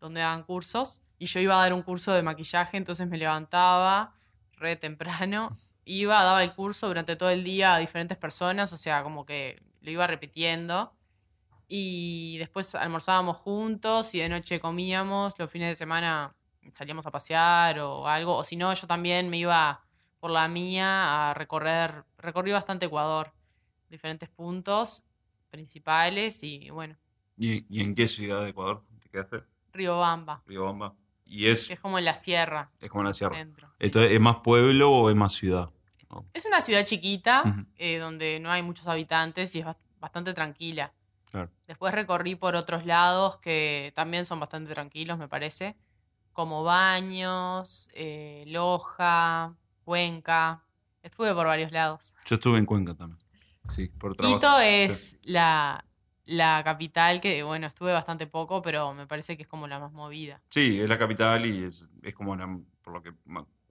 donde 0.00 0.20
daban 0.20 0.42
cursos 0.42 1.00
y 1.18 1.26
yo 1.26 1.38
iba 1.38 1.54
a 1.54 1.62
dar 1.62 1.72
un 1.72 1.82
curso 1.82 2.12
de 2.12 2.22
maquillaje, 2.24 2.76
entonces 2.76 3.06
me 3.08 3.16
levantaba 3.16 4.14
re 4.56 4.74
temprano, 4.76 5.52
iba, 5.84 6.22
daba 6.24 6.42
el 6.42 6.52
curso 6.52 6.88
durante 6.88 7.14
todo 7.16 7.30
el 7.30 7.44
día 7.44 7.76
a 7.76 7.78
diferentes 7.78 8.18
personas, 8.18 8.72
o 8.72 8.76
sea, 8.76 9.04
como 9.04 9.24
que 9.24 9.62
lo 9.80 9.90
iba 9.92 10.06
repitiendo 10.08 10.92
y 11.74 12.36
después 12.38 12.74
almorzábamos 12.74 13.38
juntos 13.38 14.14
y 14.14 14.18
de 14.18 14.28
noche 14.28 14.60
comíamos, 14.60 15.38
los 15.38 15.50
fines 15.50 15.68
de 15.68 15.74
semana 15.74 16.34
salíamos 16.70 17.06
a 17.06 17.10
pasear 17.10 17.78
o 17.80 18.06
algo, 18.06 18.36
o 18.36 18.44
si 18.44 18.56
no, 18.56 18.72
yo 18.74 18.86
también 18.86 19.30
me 19.30 19.38
iba 19.38 19.82
por 20.20 20.30
la 20.30 20.46
mía 20.48 21.30
a 21.30 21.34
recorrer, 21.34 22.04
recorrí 22.18 22.52
bastante 22.52 22.86
Ecuador, 22.86 23.32
diferentes 23.88 24.28
puntos 24.28 25.04
principales 25.50 26.42
y 26.44 26.70
bueno, 26.70 26.96
¿Y, 27.38 27.64
y 27.74 27.82
en 27.82 27.94
qué 27.94 28.06
ciudad 28.08 28.42
de 28.42 28.50
Ecuador 28.50 28.84
te 29.00 29.08
quedaste? 29.08 29.42
Riobamba, 29.72 30.42
Riobamba. 30.46 30.94
Y 31.24 31.46
es, 31.46 31.70
es 31.70 31.80
como 31.80 31.98
en 31.98 32.04
la 32.04 32.14
sierra, 32.14 32.70
es 32.80 32.90
como 32.90 33.04
la 33.04 33.14
sierra. 33.14 33.36
centro. 33.36 33.68
sí. 33.74 33.86
Entonces, 33.86 34.12
¿es 34.12 34.20
más 34.20 34.36
pueblo 34.44 34.90
o 34.92 35.08
es 35.08 35.16
más 35.16 35.32
ciudad? 35.32 35.70
Es 36.34 36.44
una 36.44 36.60
ciudad 36.60 36.84
chiquita, 36.84 37.64
eh, 37.76 37.96
donde 37.96 38.38
no 38.38 38.50
hay 38.52 38.60
muchos 38.62 38.86
habitantes 38.86 39.54
y 39.56 39.60
es 39.60 39.64
bast- 39.66 39.78
bastante 39.98 40.34
tranquila. 40.34 40.92
Claro. 41.32 41.50
Después 41.66 41.94
recorrí 41.94 42.36
por 42.36 42.54
otros 42.56 42.84
lados 42.84 43.38
que 43.38 43.90
también 43.96 44.26
son 44.26 44.38
bastante 44.38 44.72
tranquilos, 44.72 45.18
me 45.18 45.28
parece, 45.28 45.76
como 46.34 46.62
Baños, 46.62 47.88
eh, 47.94 48.44
Loja, 48.46 49.56
Cuenca. 49.82 50.62
Estuve 51.02 51.34
por 51.34 51.46
varios 51.46 51.72
lados. 51.72 52.14
Yo 52.26 52.34
estuve 52.36 52.58
en 52.58 52.66
Cuenca 52.66 52.94
también. 52.94 53.18
Sí, 53.70 53.88
por 53.88 54.14
trabajo. 54.14 54.38
Quito 54.38 54.60
es 54.60 55.18
la, 55.22 55.84
la 56.26 56.60
capital 56.64 57.22
que, 57.22 57.42
bueno, 57.42 57.66
estuve 57.66 57.92
bastante 57.92 58.26
poco, 58.26 58.60
pero 58.60 58.92
me 58.92 59.06
parece 59.06 59.36
que 59.36 59.44
es 59.44 59.48
como 59.48 59.66
la 59.66 59.78
más 59.78 59.92
movida. 59.92 60.42
Sí, 60.50 60.80
es 60.80 60.88
la 60.88 60.98
capital 60.98 61.46
y 61.46 61.64
es, 61.64 61.88
es 62.02 62.14
como 62.14 62.36
la, 62.36 62.46
por 62.82 62.92
lo 62.92 63.02
que 63.02 63.14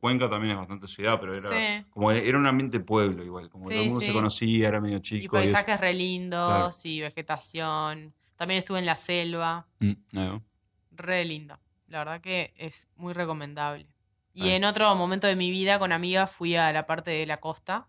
Cuenca 0.02 0.28
también 0.30 0.54
es 0.54 0.58
bastante 0.58 0.88
ciudad, 0.88 1.20
pero 1.22 1.32
era 1.34 1.42
Sí. 1.48 1.86
como 1.92 2.12
era 2.12 2.38
un 2.38 2.48
ambiente 2.48 2.80
pueblo 2.80 3.24
igual, 3.24 3.50
como 3.50 3.66
Sí, 3.66 3.70
todo 3.76 3.82
el 3.84 3.90
mundo 3.90 4.02
se 4.06 4.12
conocía, 4.12 4.68
era 4.68 4.82
medio 4.82 4.98
Y 4.98 5.02
chico. 5.02 5.38
y 5.40 5.44
es- 5.44 5.52
paisajes 5.54 5.80
re 5.80 5.94
lindos 5.94 6.86
y 6.86 7.00
vegetación. 7.02 8.14
También 8.36 8.58
estuve 8.58 8.80
en 8.80 8.88
la 8.88 8.96
selva. 8.96 9.68
Mm, 9.80 9.92
no. 10.12 10.44
Re 10.90 11.24
lindo. 11.24 11.60
La 11.88 12.00
verdad 12.00 12.20
que 12.20 12.52
es 12.58 12.88
muy 12.96 13.14
recomendable. 13.14 13.86
Y 14.34 14.50
en 14.50 14.64
otro 14.66 14.96
momento 14.96 15.28
de 15.28 15.36
mi 15.36 15.52
vida 15.52 15.78
con 15.78 15.92
amigas 15.92 16.32
fui 16.32 16.56
a 16.56 16.72
la 16.74 16.86
parte 16.88 17.12
de 17.12 17.26
la 17.28 17.38
costa, 17.40 17.88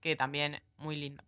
que 0.00 0.16
también 0.16 0.60
muy 0.78 0.96
lindo. 0.96 1.22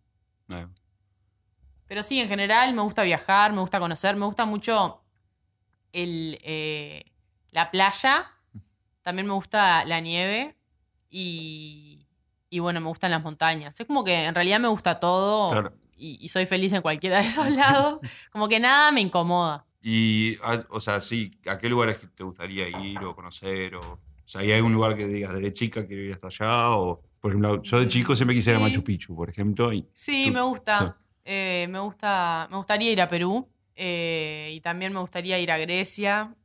Pero 1.87 2.03
sí, 2.03 2.19
en 2.19 2.27
general 2.27 2.73
me 2.73 2.81
gusta 2.81 3.03
viajar, 3.03 3.53
me 3.53 3.61
gusta 3.61 3.79
conocer, 3.79 4.15
me 4.17 4.25
gusta 4.25 4.45
mucho 4.45 5.01
el, 5.93 6.37
eh, 6.43 7.05
la 7.51 7.71
playa, 7.71 8.31
también 9.07 9.25
me 9.25 9.33
gusta 9.33 9.85
la 9.85 10.01
nieve 10.01 10.53
y, 11.09 12.05
y 12.49 12.59
bueno, 12.59 12.81
me 12.81 12.87
gustan 12.87 13.11
las 13.11 13.23
montañas. 13.23 13.79
Es 13.79 13.87
como 13.87 14.03
que 14.03 14.25
en 14.25 14.35
realidad 14.35 14.59
me 14.59 14.67
gusta 14.67 14.99
todo 14.99 15.51
Claro. 15.51 15.73
y, 15.95 16.17
y 16.21 16.27
soy 16.27 16.45
feliz 16.45 16.73
en 16.73 16.81
cualquiera 16.81 17.21
de 17.21 17.27
esos 17.27 17.47
lados. 17.55 17.99
Como 18.31 18.47
que 18.47 18.59
nada 18.59 18.91
me 18.91 19.01
incomoda. 19.01 19.65
Y, 19.81 20.35
ah, 20.43 20.61
o 20.69 20.79
sea, 20.81 20.99
sí, 20.99 21.31
¿a 21.47 21.57
qué 21.57 21.69
lugares 21.69 22.01
te 22.13 22.23
gustaría 22.23 22.67
ir 22.67 22.99
o 23.05 23.15
conocer? 23.15 23.75
O, 23.75 23.79
o 23.93 23.99
sea, 24.25 24.41
¿hay 24.41 24.51
algún 24.51 24.73
lugar 24.73 24.97
que 24.97 25.07
digas, 25.07 25.33
desde 25.33 25.53
chica 25.53 25.85
quiero 25.87 26.03
ir 26.03 26.13
hasta 26.13 26.27
allá? 26.27 26.71
O, 26.71 27.01
por 27.21 27.31
ejemplo, 27.31 27.61
yo 27.63 27.79
de 27.79 27.87
chico 27.87 28.13
siempre 28.15 28.35
quise 28.35 28.49
ir 28.51 28.57
a 28.57 28.59
Sí. 28.59 28.65
Machu 28.65 28.83
Picchu, 28.83 29.15
por 29.15 29.29
ejemplo. 29.29 29.71
Y, 29.71 29.87
Sí, 29.93 30.25
Tú- 30.27 30.33
me 30.33 30.41
gusta. 30.41 30.97
Eh, 31.23 31.67
me 31.69 31.79
gusta. 31.79 32.47
Me 32.51 32.57
gustaría 32.57 32.91
ir 32.91 33.01
a 33.01 33.07
Perú. 33.07 33.47
eh, 33.79 34.49
y 34.53 34.59
también 34.61 34.91
me 34.91 34.99
gustaría 34.99 35.37
ir 35.39 35.51
a 35.51 35.57
Grecia. 35.59 36.35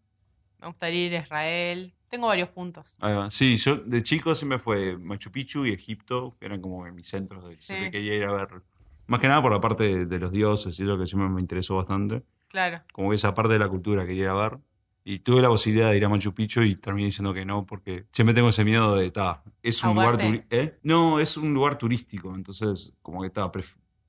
Me 0.61 0.67
gustaría 0.69 1.07
ir 1.07 1.17
a 1.17 1.21
Israel. 1.23 1.95
Tengo 2.13 2.27
varios 2.27 2.51
puntos. 2.51 2.99
ahí 3.01 3.15
va. 3.15 3.31
Sí, 3.31 3.57
yo 3.57 3.77
de 3.77 4.03
chico 4.03 4.35
siempre 4.35 4.59
fue 4.59 4.99
Machu 4.99 5.33
Picchu 5.33 5.65
y 5.65 5.73
Egipto, 5.73 6.37
que 6.39 6.45
eran 6.45 6.61
como 6.61 6.85
mis 6.93 7.09
centros 7.09 7.49
de 7.49 7.57
Sí. 7.57 7.63
siempre 7.65 7.91
quería 7.91 8.15
ir 8.17 8.25
a 8.27 8.33
ver. 8.33 8.63
Más 9.07 9.19
que 9.19 9.29
nada 9.29 9.41
por 9.41 9.51
la 9.51 9.63
parte 9.63 9.85
de, 9.85 10.05
de 10.05 10.19
los 10.19 10.31
dioses 10.31 10.79
y 10.79 10.83
eso 10.83 10.99
que 10.99 11.07
siempre 11.07 11.31
me 11.31 11.41
interesó 11.41 11.77
bastante. 11.77 12.23
Claro. 12.49 12.81
Como 12.93 13.09
que 13.09 13.17
esa 13.17 13.33
parte 13.33 13.55
de 13.55 13.59
la 13.61 13.69
cultura 13.71 14.05
quería 14.07 14.25
ir 14.25 14.29
a 14.29 14.35
ver. 14.35 14.59
Y 15.05 15.21
tuve 15.21 15.41
la 15.41 15.49
posibilidad 15.49 15.91
de 15.91 15.97
ir 15.97 16.05
a 16.05 16.11
Machu 16.11 16.35
Picchu 16.35 16.61
y 16.61 16.75
terminé 16.75 17.07
diciendo 17.07 17.33
que 17.33 17.47
no, 17.47 17.65
porque 17.65 18.05
siempre 18.13 18.35
tengo 18.35 18.51
ese 18.51 18.63
miedo 18.63 18.95
de, 18.95 19.11
ta, 19.11 19.43
es 19.63 19.83
un 19.83 19.95
lugar 19.95 20.09
¿Ahogarte? 20.11 20.27
turístico. 20.27 20.55
¿Eh? 20.57 20.79
No, 20.83 21.19
es 21.19 21.37
un 21.39 21.55
lugar 21.55 21.79
turístico, 21.79 22.35
entonces 22.35 22.93
como 23.01 23.23
que 23.23 23.29
está, 23.29 23.51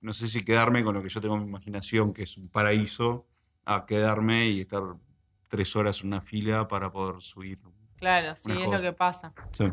no 0.01 0.13
sé 0.13 0.27
si 0.27 0.43
quedarme 0.43 0.83
con 0.83 0.93
lo 0.93 1.01
que 1.01 1.07
yo 1.07 1.21
tengo 1.21 1.35
en 1.37 1.43
mi 1.43 1.47
imaginación, 1.49 2.13
que 2.13 2.23
es 2.23 2.35
un 2.37 2.49
paraíso, 2.49 3.25
a 3.63 3.85
quedarme 3.85 4.49
y 4.49 4.59
estar 4.61 4.83
tres 5.47 5.73
horas 5.77 6.01
en 6.01 6.07
una 6.07 6.19
fila 6.21 6.67
para 6.67 6.91
poder 6.91 7.21
subir. 7.21 7.59
Claro, 8.03 8.35
sí, 8.35 8.51
es 8.51 8.67
lo 8.67 8.81
que 8.81 8.91
pasa. 8.93 9.33
Sí. 9.51 9.65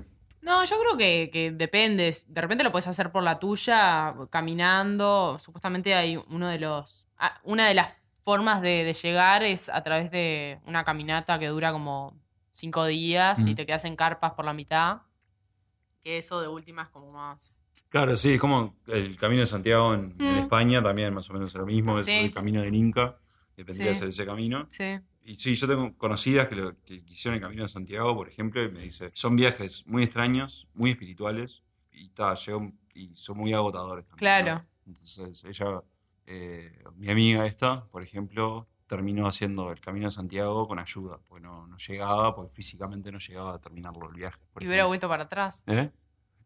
No, 0.42 0.64
yo 0.64 0.76
creo 0.80 0.96
que, 0.96 1.30
que 1.32 1.50
depende. 1.50 2.16
De 2.28 2.40
repente 2.40 2.62
lo 2.64 2.70
puedes 2.72 2.86
hacer 2.86 3.10
por 3.12 3.22
la 3.22 3.38
tuya, 3.38 4.14
caminando. 4.30 5.36
Supuestamente 5.40 5.94
hay 5.94 6.16
uno 6.28 6.48
de 6.48 6.58
los. 6.58 7.08
ah, 7.18 7.40
Una 7.44 7.66
de 7.68 7.74
las 7.74 7.92
formas 8.22 8.62
de, 8.62 8.84
de 8.84 8.92
llegar 8.94 9.42
es 9.42 9.68
a 9.68 9.82
través 9.82 10.10
de 10.10 10.60
una 10.66 10.84
caminata 10.84 11.38
que 11.38 11.48
dura 11.48 11.72
como 11.72 12.16
cinco 12.52 12.86
días 12.86 13.40
y 13.40 13.50
Ujú. 13.50 13.54
te 13.56 13.66
quedas 13.66 13.84
en 13.84 13.96
carpas 13.96 14.32
por 14.32 14.44
la 14.44 14.52
mitad. 14.52 14.98
Que 16.00 16.18
eso 16.18 16.40
de 16.40 16.48
última 16.48 16.82
es 16.84 16.88
como 16.88 17.12
más. 17.12 17.62
Claro, 17.90 18.16
sí, 18.16 18.34
es 18.34 18.40
como 18.40 18.76
el 18.86 19.16
Camino 19.16 19.40
de 19.40 19.46
Santiago 19.48 19.92
en, 19.94 20.14
en 20.20 20.34
Mm. 20.36 20.38
España, 20.38 20.82
también 20.82 21.12
más 21.12 21.28
o 21.28 21.32
menos 21.32 21.50
es 21.52 21.58
lo 21.58 21.66
mismo, 21.66 21.98
es 21.98 22.04
Sí. 22.04 22.12
el 22.12 22.32
Camino 22.32 22.62
del 22.62 22.74
Inca, 22.74 23.18
que 23.56 23.64
tendría 23.64 23.88
que 23.88 23.94
Sí. 23.94 23.98
ser 24.00 24.08
ese 24.10 24.24
camino. 24.24 24.66
Sí. 24.70 25.00
Y 25.22 25.36
sí, 25.36 25.54
yo 25.54 25.66
tengo 25.66 25.96
conocidas 25.96 26.48
que, 26.48 26.54
lo, 26.56 26.74
que 26.82 27.02
hicieron 27.08 27.36
el 27.36 27.40
Camino 27.42 27.62
de 27.64 27.68
Santiago, 27.68 28.14
por 28.16 28.28
ejemplo, 28.28 28.62
y 28.64 28.70
me 28.70 28.80
dice, 28.80 29.10
son 29.14 29.36
viajes 29.36 29.86
muy 29.86 30.02
extraños, 30.02 30.66
muy 30.74 30.90
espirituales, 30.92 31.62
y, 31.92 32.08
ta, 32.10 32.34
llega 32.34 32.56
un- 32.56 32.78
y 32.94 33.14
son 33.14 33.36
muy 33.38 33.52
agotadores 33.52 34.06
también. 34.06 34.18
Claro. 34.18 34.54
¿no? 34.54 34.66
Entonces, 34.86 35.44
ella, 35.44 35.82
eh, 36.26 36.82
mi 36.96 37.10
amiga 37.10 37.46
esta, 37.46 37.84
por 37.86 38.02
ejemplo, 38.02 38.66
terminó 38.86 39.26
haciendo 39.28 39.70
el 39.70 39.78
Camino 39.80 40.06
de 40.06 40.10
Santiago 40.10 40.66
con 40.66 40.78
ayuda, 40.80 41.20
porque 41.28 41.46
no, 41.46 41.66
no 41.66 41.76
llegaba, 41.76 42.34
porque 42.34 42.52
físicamente 42.52 43.12
no 43.12 43.18
llegaba 43.18 43.54
a 43.54 43.60
terminarlo 43.60 44.08
el 44.08 44.14
viaje. 44.16 44.40
Y 44.58 44.66
hubiera 44.66 44.86
vuelto 44.86 45.08
para 45.08 45.24
atrás. 45.24 45.62
¿Eh? 45.68 45.90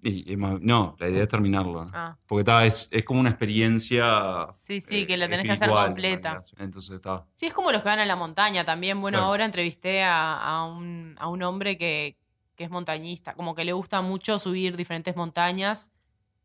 Y, 0.06 0.30
y 0.32 0.36
más- 0.36 0.60
no, 0.60 0.94
la 0.98 1.08
idea 1.08 1.22
es 1.22 1.28
terminarlo. 1.28 1.86
¿no? 1.86 1.90
Ah. 1.94 2.16
Porque 2.26 2.40
está, 2.42 2.66
es, 2.66 2.88
es 2.90 3.04
como 3.04 3.20
una 3.20 3.30
experiencia. 3.30 4.46
Sí, 4.52 4.80
sí, 4.80 5.00
eh, 5.00 5.06
que 5.06 5.16
lo 5.16 5.26
tenés 5.28 5.46
que 5.46 5.52
hacer 5.52 5.68
completa. 5.70 6.44
Entonces 6.58 6.96
está. 6.96 7.24
Sí, 7.32 7.46
es 7.46 7.54
como 7.54 7.72
los 7.72 7.82
que 7.82 7.88
van 7.88 8.00
a 8.00 8.04
la 8.06 8.14
montaña 8.14 8.64
también. 8.64 9.00
Bueno, 9.00 9.16
Claro. 9.18 9.30
ahora 9.30 9.44
entrevisté 9.46 10.02
a, 10.02 10.36
a 10.36 10.66
un, 10.66 11.14
a 11.18 11.28
un 11.28 11.42
hombre 11.42 11.78
que, 11.78 12.18
que 12.54 12.64
es 12.64 12.70
montañista, 12.70 13.32
como 13.34 13.54
que 13.54 13.64
le 13.64 13.72
gusta 13.72 14.02
mucho 14.02 14.38
subir 14.38 14.76
diferentes 14.76 15.16
montañas 15.16 15.90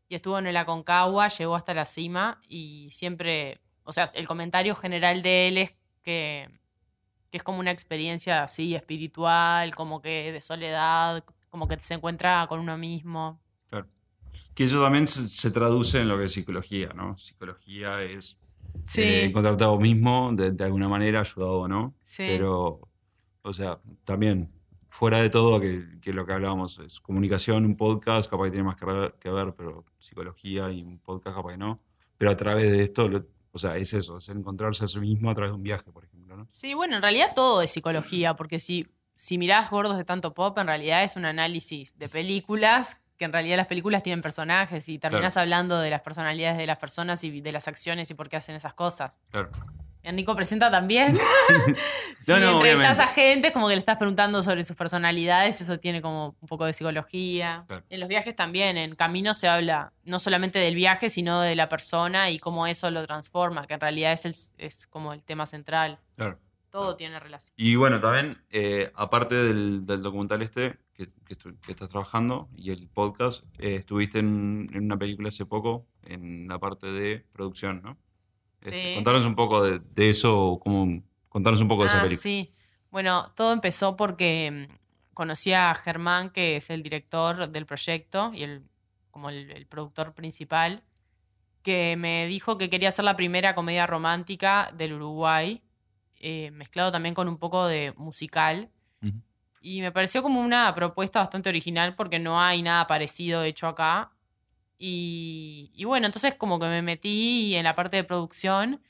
y 0.08 0.14
estuvo 0.14 0.38
en 0.38 0.46
el 0.46 0.56
Aconcagua, 0.56 1.28
llegó 1.28 1.54
hasta 1.54 1.74
la 1.74 1.84
cima 1.84 2.40
y 2.48 2.88
siempre, 2.90 3.60
o 3.84 3.92
sea, 3.92 4.06
el 4.14 4.26
comentario 4.26 4.74
general 4.74 5.20
de 5.22 5.48
él 5.48 5.58
es 5.58 5.72
que, 6.02 6.48
que 7.30 7.36
es 7.36 7.42
como 7.44 7.60
una 7.60 7.70
experiencia 7.70 8.42
así 8.42 8.74
espiritual, 8.74 9.74
como 9.76 10.00
que 10.02 10.32
de 10.32 10.40
soledad, 10.40 11.22
como 11.50 11.68
que 11.68 11.78
se 11.78 11.94
encuentra 11.94 12.46
con 12.48 12.58
uno 12.58 12.76
mismo. 12.78 13.38
Que 14.54 14.64
eso 14.64 14.82
también 14.82 15.06
se, 15.06 15.28
se 15.28 15.50
traduce 15.50 16.00
en 16.00 16.08
lo 16.08 16.18
que 16.18 16.24
es 16.24 16.32
psicología, 16.32 16.90
¿no? 16.94 17.16
Psicología 17.18 18.02
es 18.02 18.36
Sí, 18.84 19.02
eh, 19.02 19.24
encontrarte 19.24 19.64
a 19.64 19.68
vos 19.68 19.80
mismo, 19.80 20.30
de, 20.32 20.52
de 20.52 20.64
alguna 20.64 20.88
manera, 20.88 21.20
ayudado 21.20 21.60
o 21.60 21.68
no. 21.68 21.94
sí. 22.02 22.24
Pero, 22.26 22.80
o 23.42 23.52
sea, 23.52 23.80
también, 24.04 24.50
fuera 24.90 25.20
de 25.20 25.30
todo, 25.30 25.60
que, 25.60 25.86
que 26.00 26.12
lo 26.12 26.24
que 26.26 26.32
hablábamos 26.32 26.78
es 26.78 27.00
comunicación, 27.00 27.64
un 27.64 27.76
podcast, 27.76 28.30
capaz 28.30 28.44
que 28.44 28.50
tiene 28.50 28.64
más 28.64 28.76
que 28.76 28.84
ver, 28.86 29.14
que 29.18 29.30
ver, 29.30 29.54
pero 29.56 29.84
psicología 29.98 30.70
y 30.70 30.82
un 30.82 30.98
podcast 30.98 31.36
capaz 31.36 31.52
que 31.52 31.58
no. 31.58 31.78
Pero 32.18 32.30
a 32.30 32.36
través 32.36 32.70
de 32.70 32.82
esto, 32.84 33.08
lo- 33.08 33.26
o 33.52 33.58
sea, 33.58 33.76
es 33.76 33.92
eso, 33.94 34.18
es 34.18 34.28
encontrarse 34.28 34.84
a 34.84 34.86
sí 34.86 35.00
mismo 35.00 35.30
a 35.30 35.34
través 35.34 35.50
de 35.52 35.56
un 35.56 35.62
viaje, 35.62 35.90
por 35.90 36.04
ejemplo, 36.04 36.36
¿no? 36.36 36.46
Sí, 36.50 36.74
bueno, 36.74 36.96
en 36.96 37.02
realidad 37.02 37.32
todo 37.34 37.62
es 37.62 37.70
psicología, 37.72 38.36
porque 38.36 38.60
si, 38.60 38.86
si 39.14 39.38
mirás 39.38 39.70
gordos 39.70 39.96
de 39.96 40.04
tanto 40.04 40.32
pop, 40.34 40.56
en 40.58 40.66
realidad 40.68 41.02
es 41.02 41.16
un 41.16 41.24
análisis 41.24 41.98
de 41.98 42.08
películas, 42.08 42.98
que 43.20 43.26
en 43.26 43.34
realidad 43.34 43.58
las 43.58 43.66
películas 43.66 44.02
tienen 44.02 44.22
personajes 44.22 44.88
y 44.88 44.98
terminás 44.98 45.36
hablando 45.36 45.78
de 45.78 45.90
las 45.90 46.00
personalidades 46.00 46.56
de 46.56 46.66
las 46.66 46.78
personas 46.78 47.22
y 47.22 47.42
de 47.42 47.52
las 47.52 47.68
acciones 47.68 48.10
y 48.10 48.14
por 48.14 48.30
qué 48.30 48.36
hacen 48.38 48.56
esas 48.56 48.72
cosas. 48.72 49.20
Claro. 49.30 49.50
Enrico 50.02 50.34
presenta 50.34 50.70
también. 50.70 51.14
si 51.14 51.20
No, 52.26 52.40
no, 52.40 52.52
entrevistas 52.52 52.98
obviamente. 52.98 53.02
a 53.02 53.06
gente, 53.08 53.52
como 53.52 53.68
que 53.68 53.74
le 53.74 53.80
estás 53.80 53.98
preguntando 53.98 54.42
sobre 54.42 54.64
sus 54.64 54.74
personalidades, 54.74 55.60
eso 55.60 55.78
tiene 55.78 56.00
como 56.00 56.34
un 56.40 56.48
poco 56.48 56.64
de 56.64 56.72
psicología. 56.72 57.64
Claro. 57.66 57.84
En 57.90 58.00
los 58.00 58.08
viajes 58.08 58.34
también, 58.34 58.78
en 58.78 58.94
Camino 58.94 59.34
se 59.34 59.48
habla 59.48 59.92
no 60.04 60.18
solamente 60.18 60.58
del 60.58 60.74
viaje, 60.74 61.10
sino 61.10 61.42
de 61.42 61.54
la 61.56 61.68
persona 61.68 62.30
y 62.30 62.38
cómo 62.38 62.66
eso 62.66 62.90
lo 62.90 63.04
transforma, 63.04 63.66
que 63.66 63.74
en 63.74 63.80
realidad 63.80 64.14
es, 64.14 64.24
el, 64.24 64.34
es 64.56 64.86
como 64.86 65.12
el 65.12 65.22
tema 65.22 65.44
central. 65.44 65.98
Claro. 66.16 66.38
Todo 66.70 66.96
tiene 66.96 67.20
relación. 67.20 67.52
Y 67.58 67.76
bueno, 67.76 68.00
también, 68.00 68.42
eh, 68.48 68.90
aparte 68.94 69.34
del, 69.34 69.84
del 69.84 70.00
documental 70.00 70.40
este, 70.40 70.78
que, 71.06 71.36
que 71.36 71.36
que 71.36 71.70
estás 71.72 71.88
trabajando 71.88 72.48
y 72.56 72.70
el 72.70 72.88
podcast, 72.88 73.44
eh, 73.58 73.76
estuviste 73.76 74.18
en, 74.18 74.68
en 74.72 74.84
una 74.84 74.96
película 74.98 75.28
hace 75.28 75.46
poco 75.46 75.86
en 76.04 76.48
la 76.48 76.58
parte 76.58 76.86
de 76.88 77.24
producción, 77.32 77.82
¿no? 77.82 77.96
Este, 78.60 78.90
Sí. 78.90 78.94
contanos 78.94 79.24
un 79.26 79.34
poco 79.34 79.62
de, 79.62 79.78
de 79.78 80.10
eso, 80.10 80.58
como, 80.62 81.02
contanos 81.28 81.60
un 81.62 81.68
poco 81.68 81.82
de 81.82 81.88
esa 81.88 81.98
Ah, 82.00 82.02
película. 82.02 82.22
sí. 82.22 82.52
Bueno, 82.90 83.32
todo 83.36 83.52
empezó 83.52 83.96
porque 83.96 84.68
mm, 84.68 85.14
conocí 85.14 85.52
a 85.52 85.74
Germán, 85.74 86.30
que 86.30 86.56
es 86.56 86.70
el 86.70 86.82
director 86.82 87.48
del 87.50 87.64
proyecto 87.66 88.32
y 88.34 88.42
el, 88.42 88.64
como 89.10 89.30
el, 89.30 89.50
el 89.50 89.66
productor 89.66 90.12
principal, 90.14 90.82
que 91.62 91.96
me 91.96 92.26
dijo 92.26 92.58
que 92.58 92.68
quería 92.70 92.88
hacer 92.88 93.04
la 93.04 93.16
primera 93.16 93.54
comedia 93.54 93.86
romántica 93.86 94.72
del 94.76 94.94
Uruguay, 94.94 95.62
eh, 96.22 96.50
mezclado 96.52 96.90
también 96.92 97.14
con 97.14 97.28
un 97.28 97.38
poco 97.38 97.66
de 97.66 97.94
musical. 97.96 98.70
Y 99.60 99.80
me 99.82 99.92
pareció 99.92 100.22
como 100.22 100.40
una 100.40 100.74
propuesta 100.74 101.20
bastante 101.20 101.48
original 101.50 101.94
porque 101.94 102.18
no 102.18 102.40
hay 102.40 102.62
nada 102.62 102.86
parecido 102.86 103.42
hecho 103.44 103.66
acá. 103.68 104.12
Y, 104.78 105.70
y 105.74 105.84
bueno, 105.84 106.06
entonces 106.06 106.34
como 106.34 106.58
que 106.58 106.66
me 106.66 106.82
metí 106.82 107.54
en 107.54 107.64
la 107.64 107.74
parte 107.74 107.96
de 107.98 108.04
producción 108.04 108.82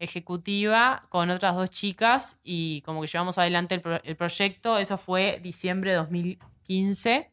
ejecutiva 0.00 1.06
con 1.08 1.30
otras 1.30 1.56
dos 1.56 1.70
chicas 1.70 2.40
y 2.44 2.82
como 2.82 3.00
que 3.00 3.06
llevamos 3.08 3.38
adelante 3.38 3.74
el, 3.76 3.80
pro- 3.80 4.02
el 4.02 4.16
proyecto. 4.16 4.78
Eso 4.78 4.98
fue 4.98 5.40
diciembre 5.42 5.92
de 5.92 5.96
2015. 5.98 7.30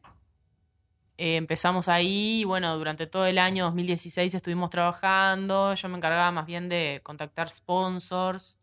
Eh, 1.18 1.36
empezamos 1.36 1.88
ahí 1.88 2.40
y 2.40 2.44
bueno, 2.44 2.76
durante 2.76 3.06
todo 3.06 3.24
el 3.26 3.38
año 3.38 3.64
2016 3.64 4.34
estuvimos 4.34 4.70
trabajando. 4.70 5.74
Yo 5.74 5.88
me 5.88 5.96
encargaba 5.96 6.30
más 6.30 6.46
bien 6.46 6.68
de 6.68 7.00
contactar 7.02 7.48
sponsors, 7.48 8.58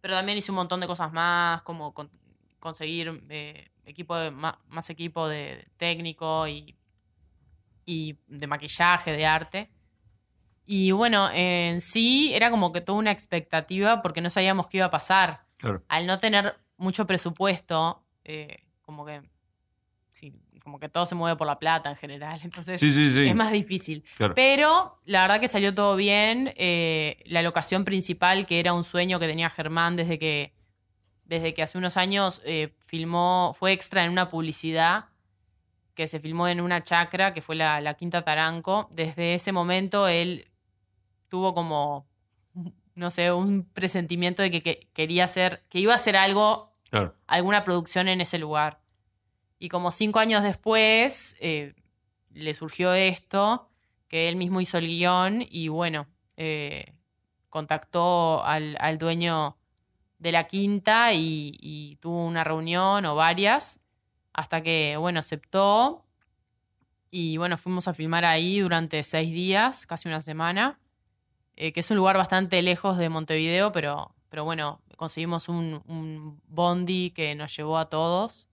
pero 0.00 0.14
también 0.14 0.38
hice 0.38 0.52
un 0.52 0.56
montón 0.56 0.80
de 0.80 0.86
cosas 0.86 1.12
más, 1.12 1.62
como 1.62 1.92
conseguir 2.64 3.22
eh, 3.28 3.70
equipo 3.84 4.16
de, 4.16 4.30
más, 4.32 4.90
equipo 4.90 5.28
de 5.28 5.68
técnico 5.76 6.48
y, 6.48 6.74
y 7.84 8.16
de 8.26 8.46
maquillaje, 8.48 9.12
de 9.12 9.26
arte. 9.26 9.70
Y 10.66 10.90
bueno, 10.92 11.28
en 11.32 11.80
sí 11.82 12.32
era 12.34 12.50
como 12.50 12.72
que 12.72 12.80
toda 12.80 12.98
una 12.98 13.12
expectativa 13.12 14.00
porque 14.00 14.22
no 14.22 14.30
sabíamos 14.30 14.66
qué 14.66 14.78
iba 14.78 14.86
a 14.86 14.90
pasar. 14.90 15.44
Claro. 15.58 15.84
Al 15.88 16.06
no 16.06 16.18
tener 16.18 16.56
mucho 16.78 17.06
presupuesto, 17.06 18.02
eh, 18.24 18.64
como 18.80 19.04
que 19.04 19.20
sí, 20.10 20.32
como 20.62 20.78
que 20.80 20.88
todo 20.88 21.04
se 21.04 21.14
mueve 21.14 21.36
por 21.36 21.46
la 21.46 21.58
plata 21.58 21.90
en 21.90 21.96
general. 21.96 22.40
Entonces 22.44 22.80
Sí, 22.80 22.90
sí, 22.92 23.10
sí. 23.10 23.26
es 23.28 23.34
más 23.36 23.52
difícil. 23.52 24.02
Claro. 24.16 24.32
Pero 24.34 24.98
la 25.04 25.20
verdad 25.20 25.38
que 25.38 25.48
salió 25.48 25.74
todo 25.74 25.96
bien. 25.96 26.54
eh, 26.56 27.22
la 27.26 27.42
locación 27.42 27.84
principal, 27.84 28.46
que 28.46 28.58
era 28.58 28.72
un 28.72 28.84
sueño 28.84 29.20
que 29.20 29.26
tenía 29.26 29.50
Germán 29.50 29.96
desde 29.96 30.18
que, 30.18 30.53
desde 31.24 31.54
que 31.54 31.62
hace 31.62 31.78
unos 31.78 31.96
años 31.96 32.42
eh, 32.44 32.74
filmó, 32.78 33.54
fue 33.58 33.72
extra 33.72 34.04
en 34.04 34.10
una 34.10 34.28
publicidad 34.28 35.06
que 35.94 36.08
se 36.08 36.18
filmó 36.20 36.48
en 36.48 36.60
una 36.60 36.82
chacra, 36.82 37.32
que 37.32 37.40
fue 37.40 37.54
la, 37.54 37.80
la 37.80 37.94
Quinta 37.94 38.22
Taranco. 38.22 38.88
Desde 38.92 39.34
ese 39.34 39.52
momento 39.52 40.08
él 40.08 40.48
tuvo 41.28 41.54
como, 41.54 42.06
no 42.94 43.10
sé, 43.10 43.32
un 43.32 43.64
presentimiento 43.64 44.42
de 44.42 44.50
que, 44.50 44.62
que 44.62 44.88
quería 44.92 45.24
hacer, 45.24 45.62
que 45.68 45.78
iba 45.78 45.92
a 45.92 45.96
hacer 45.96 46.16
algo 46.16 46.72
Claro. 46.90 47.14
alguna 47.26 47.64
producción 47.64 48.06
en 48.08 48.20
ese 48.20 48.38
lugar. 48.38 48.80
Y 49.58 49.68
como 49.68 49.90
cinco 49.90 50.18
años 50.20 50.42
después 50.42 51.36
eh, 51.40 51.74
le 52.32 52.54
surgió 52.54 52.92
esto, 52.94 53.68
que 54.08 54.28
él 54.28 54.36
mismo 54.36 54.60
hizo 54.60 54.78
el 54.78 54.86
guion 54.86 55.44
y 55.48 55.68
bueno, 55.68 56.06
eh, 56.36 56.92
contactó 57.50 58.44
al, 58.44 58.76
al 58.80 58.98
dueño 58.98 59.56
de 60.18 60.32
la 60.32 60.46
quinta 60.46 61.12
y, 61.12 61.98
tuvo 62.00 62.24
una 62.26 62.44
reunión 62.44 63.04
o 63.06 63.14
varias, 63.14 63.80
hasta 64.32 64.62
que, 64.62 64.96
bueno, 64.98 65.20
aceptó. 65.20 66.04
Y 67.10 67.36
bueno, 67.36 67.56
fuimos 67.56 67.86
a 67.88 67.94
filmar 67.94 68.24
ahí 68.24 68.60
durante 68.60 69.02
seis 69.04 69.32
días, 69.32 69.86
casi 69.86 70.08
una 70.08 70.20
semana, 70.20 70.80
eh, 71.56 71.72
que 71.72 71.80
es 71.80 71.90
un 71.90 71.96
lugar 71.96 72.16
bastante 72.16 72.60
lejos 72.62 72.98
de 72.98 73.08
Montevideo, 73.08 73.70
pero, 73.70 74.14
pero 74.28 74.44
bueno, 74.44 74.80
conseguimos 74.96 75.48
un, 75.48 75.82
un 75.86 76.40
bondi 76.48 77.10
que 77.10 77.34
nos 77.36 77.56
llevó 77.56 77.78
a 77.78 77.88
todos 77.88 78.48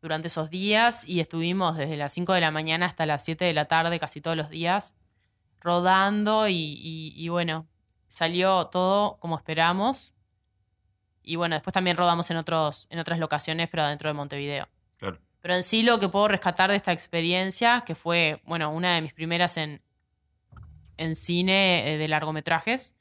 durante 0.00 0.28
esos 0.28 0.48
días 0.48 1.06
y 1.06 1.20
estuvimos 1.20 1.76
desde 1.76 1.96
las 1.96 2.12
5 2.12 2.32
de 2.32 2.40
la 2.40 2.50
mañana 2.50 2.86
hasta 2.86 3.04
las 3.04 3.24
7 3.24 3.44
de 3.44 3.52
la 3.52 3.66
tarde 3.66 3.98
casi 3.98 4.20
todos 4.20 4.36
los 4.36 4.48
días 4.48 4.94
rodando 5.60 6.46
y 6.48 7.28
bueno, 7.28 7.66
salió 8.08 8.66
todo 8.66 9.18
como 9.20 9.36
esperamos. 9.36 10.12
Y 11.28 11.36
bueno, 11.36 11.56
después 11.56 11.74
también 11.74 11.98
rodamos 11.98 12.30
en, 12.30 12.38
otros, 12.38 12.86
en 12.88 12.98
otras 13.00 13.18
locaciones, 13.18 13.68
pero 13.68 13.86
dentro 13.86 14.08
de 14.08 14.14
Montevideo. 14.14 14.66
Claro. 14.96 15.18
Pero 15.42 15.54
en 15.54 15.62
sí 15.62 15.82
lo 15.82 15.98
que 15.98 16.08
puedo 16.08 16.26
rescatar 16.26 16.70
de 16.70 16.76
esta 16.76 16.90
experiencia, 16.92 17.82
que 17.86 17.94
fue, 17.94 18.40
bueno, 18.46 18.70
una 18.70 18.94
de 18.94 19.02
mis 19.02 19.12
primeras 19.12 19.58
en, 19.58 19.82
en 20.96 21.14
cine 21.14 21.92
eh, 21.92 21.98
de 21.98 22.08
largometrajes, 22.08 22.96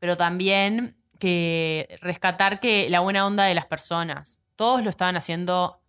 pero 0.00 0.16
también 0.16 0.96
que 1.20 1.96
rescatar 2.02 2.58
que 2.58 2.90
la 2.90 2.98
buena 2.98 3.24
onda 3.24 3.44
de 3.44 3.54
las 3.54 3.66
personas. 3.66 4.40
Todos 4.56 4.82
lo 4.82 4.90
estaban 4.90 5.16
haciendo 5.16 5.80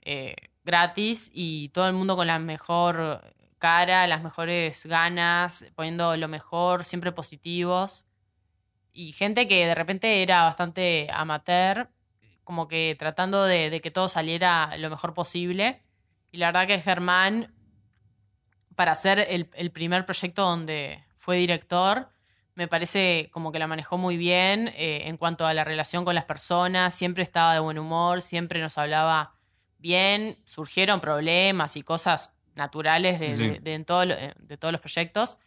eh, 0.00 0.34
gratis 0.64 1.30
y 1.32 1.68
todo 1.68 1.86
el 1.86 1.92
mundo 1.92 2.16
con 2.16 2.26
la 2.26 2.40
mejor 2.40 3.22
cara, 3.58 4.08
las 4.08 4.24
mejores 4.24 4.84
ganas, 4.84 5.64
poniendo 5.76 6.16
lo 6.16 6.26
mejor, 6.26 6.84
siempre 6.84 7.12
positivos. 7.12 8.06
Y 8.94 9.12
gente 9.12 9.46
que 9.48 9.66
de 9.66 9.74
repente 9.74 10.22
era 10.22 10.44
bastante 10.44 11.08
amateur, 11.12 11.88
como 12.44 12.68
que 12.68 12.94
tratando 12.98 13.44
de, 13.44 13.68
de 13.68 13.80
que 13.80 13.90
todo 13.90 14.08
saliera 14.08 14.76
lo 14.78 14.88
mejor 14.88 15.12
posible. 15.14 15.82
Y 16.30 16.38
la 16.38 16.46
verdad 16.46 16.66
que 16.68 16.80
Germán, 16.80 17.52
para 18.76 18.92
hacer 18.92 19.18
el, 19.28 19.50
el 19.54 19.70
primer 19.70 20.04
proyecto 20.06 20.42
donde 20.42 21.02
fue 21.16 21.36
director, 21.36 22.08
me 22.54 22.68
parece 22.68 23.30
como 23.32 23.50
que 23.50 23.58
la 23.58 23.66
manejó 23.66 23.98
muy 23.98 24.16
bien 24.16 24.68
eh, 24.76 25.02
en 25.06 25.16
cuanto 25.16 25.44
a 25.46 25.54
la 25.54 25.64
relación 25.64 26.04
con 26.04 26.14
las 26.14 26.24
personas, 26.24 26.94
siempre 26.94 27.22
estaba 27.24 27.52
de 27.54 27.60
buen 27.60 27.78
humor, 27.78 28.22
siempre 28.22 28.60
nos 28.60 28.78
hablaba 28.78 29.34
bien, 29.78 30.38
surgieron 30.44 31.00
problemas 31.00 31.76
y 31.76 31.82
cosas 31.82 32.32
naturales 32.54 33.18
de, 33.18 33.30
Sí, 33.32 33.36
sí. 33.36 33.48
de- 33.54 33.58
de 33.60 33.74
en 33.74 33.84
todo 33.84 34.04
lo- 34.04 34.14
eh, 34.14 34.34
de 34.38 34.56
todos 34.56 34.70
los 34.70 34.80
proyectos, 34.80 35.38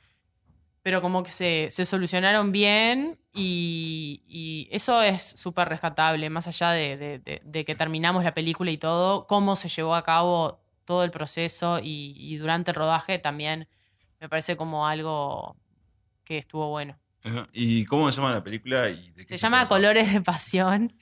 pero 0.87 1.01
como 1.01 1.21
que 1.21 1.31
se, 1.31 1.67
se 1.69 1.83
solucionaron 1.83 2.53
bien 2.53 3.19
y, 3.33 4.23
y 4.25 4.69
eso 4.71 5.01
es 5.01 5.21
súper 5.21 5.67
rescatable, 5.67 6.29
más 6.29 6.47
allá 6.47 6.71
de, 6.71 6.95
de- 6.95 7.19
de- 7.19 7.41
de 7.43 7.65
que 7.65 7.75
terminamos 7.75 8.23
la 8.23 8.33
película 8.33 8.71
y 8.71 8.77
todo, 8.77 9.27
cómo 9.27 9.57
se 9.57 9.67
llevó 9.67 9.95
a 9.95 10.03
cabo 10.03 10.61
todo 10.85 11.03
el 11.03 11.11
proceso 11.11 11.79
y, 11.83 12.13
y 12.17 12.37
durante 12.37 12.71
el 12.71 12.75
rodaje 12.75 13.19
también 13.19 13.67
me 14.21 14.29
parece 14.29 14.55
como 14.55 14.87
algo 14.87 15.57
que 16.23 16.37
estuvo 16.37 16.69
bueno. 16.69 16.97
¿Y 17.51 17.83
cómo 17.83 18.09
se 18.09 18.21
llama 18.21 18.33
la 18.35 18.41
película? 18.45 18.89
Y 18.89 19.11
de 19.11 19.23
qué 19.23 19.25
Se 19.25 19.35
llama 19.35 19.57
trata? 19.57 19.67
Colores 19.75 20.13
de 20.13 20.21
Pasión 20.21 20.93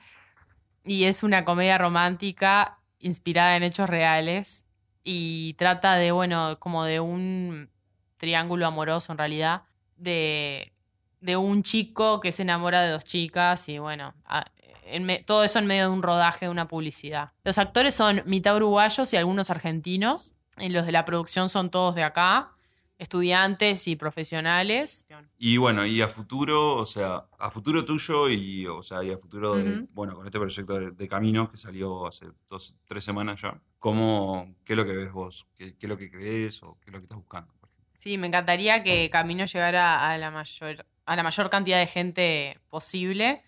y 0.83 1.03
es 1.03 1.21
una 1.21 1.45
comedia 1.45 1.77
romántica 1.77 2.79
inspirada 2.97 3.55
en 3.55 3.61
hechos 3.61 3.87
reales 3.87 4.65
y 5.03 5.53
trata 5.59 5.93
de, 5.97 6.11
bueno, 6.11 6.57
como 6.57 6.85
de 6.85 6.99
un 7.01 7.69
triángulo 8.17 8.65
amoroso 8.65 9.11
en 9.11 9.19
realidad, 9.19 9.61
de, 9.95 10.73
de 11.21 11.37
un 11.37 11.63
chico 11.63 12.19
que 12.19 12.31
se 12.31 12.43
enamora 12.43 12.81
de 12.81 12.91
dos 12.91 13.03
chicas 13.03 13.67
y 13.69 13.79
bueno, 13.79 14.13
a- 14.25 14.45
en 14.87 15.03
me- 15.03 15.23
todo 15.23 15.43
eso 15.43 15.57
en 15.59 15.65
medio 15.65 15.83
de 15.83 15.89
un 15.89 16.03
rodaje 16.03 16.45
de 16.45 16.51
una 16.51 16.67
publicidad. 16.67 17.31
Los 17.43 17.57
actores 17.57 17.95
son 17.95 18.21
mitad 18.25 18.55
uruguayos 18.55 19.11
y 19.13 19.17
algunos 19.17 19.49
argentinos, 19.49 20.33
y 20.59 20.69
los 20.69 20.85
de 20.85 20.91
la 20.91 21.05
producción 21.05 21.49
son 21.49 21.69
todos 21.71 21.95
de 21.95 22.03
acá, 22.03 22.51
estudiantes 22.99 23.87
y 23.87 23.95
profesionales. 23.95 25.05
Y 25.37 25.57
bueno, 25.57 25.85
y 25.85 26.01
a 26.01 26.07
futuro, 26.07 26.75
o 26.75 26.85
sea, 26.85 27.25
a 27.39 27.51
futuro 27.51 27.83
tuyo 27.83 28.29
y, 28.29 28.65
o 28.67 28.81
sea, 28.83 29.03
y 29.03 29.11
a 29.11 29.17
futuro 29.17 29.55
de, 29.55 29.85
bueno, 29.91 30.15
con 30.15 30.25
este 30.25 30.39
proyecto 30.39 30.73
de, 30.79 30.91
de 30.91 31.07
Camino 31.07 31.49
que 31.49 31.57
salió 31.57 32.07
hace 32.07 32.27
dos, 32.47 32.75
tres 32.87 33.03
semanas 33.03 33.41
ya, 33.41 33.59
¿cómo, 33.79 34.55
qué 34.63 34.73
es 34.73 34.77
lo 34.77 34.85
que 34.85 34.93
ves 34.93 35.11
vos? 35.11 35.45
¿Qué, 35.55 35.75
qué 35.77 35.87
es 35.87 35.89
lo 35.89 35.97
que 35.97 36.09
crees 36.09 36.63
o 36.63 36.77
qué 36.79 36.89
es 36.89 36.93
lo 36.93 36.99
que 36.99 37.05
estás 37.05 37.17
buscando? 37.17 37.53
Sí, 37.95 38.17
me 38.17 38.27
encantaría 38.27 38.83
que 38.83 39.09
Camino 39.09 39.45
llegara 39.45 40.11
a 40.11 40.17
la 40.17 40.29
mayor, 40.29 40.85
a 41.05 41.15
la 41.15 41.23
mayor 41.23 41.49
cantidad 41.49 41.79
de 41.79 41.87
gente 41.87 42.59
posible, 42.69 43.41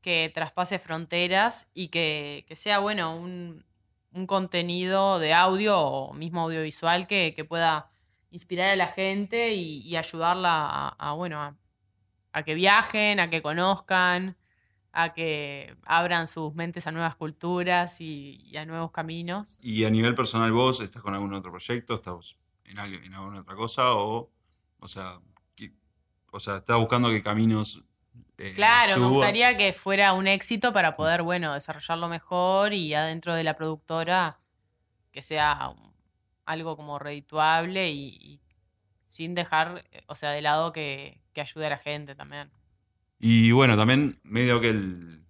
que 0.00 0.28
traspase 0.34 0.80
fronteras 0.80 1.70
y 1.72 1.86
que, 1.86 2.44
que 2.48 2.56
sea, 2.56 2.80
bueno, 2.80 3.14
un, 3.14 3.64
un 4.12 4.26
contenido 4.26 5.20
de 5.20 5.32
audio 5.32 5.78
o 5.78 6.14
mismo 6.14 6.40
audiovisual 6.40 7.06
que, 7.06 7.32
que 7.36 7.44
pueda 7.44 7.92
inspirar 8.32 8.70
a 8.70 8.76
la 8.76 8.88
gente 8.88 9.54
y, 9.54 9.78
y 9.82 9.94
ayudarla 9.94 10.66
a, 10.66 10.88
a, 10.98 11.12
bueno, 11.12 11.40
a, 11.40 11.54
a 12.32 12.42
que 12.42 12.54
viajen, 12.54 13.20
a 13.20 13.30
que 13.30 13.40
conozcan, 13.40 14.36
a 14.90 15.12
que 15.12 15.76
abran 15.84 16.26
sus 16.26 16.52
mentes 16.56 16.88
a 16.88 16.90
nuevas 16.90 17.14
culturas 17.14 18.00
y, 18.00 18.42
y 18.50 18.56
a 18.56 18.66
nuevos 18.66 18.90
caminos. 18.90 19.58
Y 19.62 19.84
a 19.84 19.90
nivel 19.90 20.16
personal 20.16 20.50
vos, 20.50 20.80
¿estás 20.80 21.02
con 21.02 21.14
algún 21.14 21.32
otro 21.34 21.52
proyecto? 21.52 21.94
¿Estás 21.94 22.36
en, 22.72 23.14
alguna 23.14 23.40
otra 23.40 23.54
cosa? 23.54 23.92
O, 23.94 24.30
o 24.78 24.88
sea, 24.88 25.20
que- 25.54 25.72
o 26.30 26.40
sea, 26.40 26.56
¿estás 26.56 26.76
buscando 26.78 27.10
que 27.10 27.22
Caminos 27.22 27.82
eh, 28.38 28.52
Claro, 28.54 29.00
me 29.00 29.08
gustaría 29.08 29.56
que 29.56 29.72
fuera 29.72 30.12
un 30.14 30.26
éxito 30.26 30.72
para 30.72 30.92
poder, 30.92 31.22
bueno, 31.22 31.54
desarrollarlo 31.54 32.08
mejor 32.08 32.72
y 32.74 32.92
adentro 32.94 33.34
de 33.34 33.44
la 33.44 33.54
productora 33.54 34.38
que 35.12 35.22
sea 35.22 35.74
algo 36.44 36.76
como 36.76 36.98
redituable 36.98 37.90
y, 37.90 38.08
y 38.20 38.40
sin 39.04 39.34
dejar, 39.34 39.84
o 40.06 40.14
sea, 40.14 40.30
de 40.30 40.42
lado 40.42 40.72
que, 40.72 41.20
que 41.32 41.40
ayude 41.42 41.66
a 41.66 41.70
la 41.70 41.78
gente 41.78 42.14
también. 42.14 42.50
Y 43.18 43.52
bueno, 43.52 43.76
también 43.76 44.18
medio 44.24 44.60
que 44.60 44.70
el, 44.70 45.24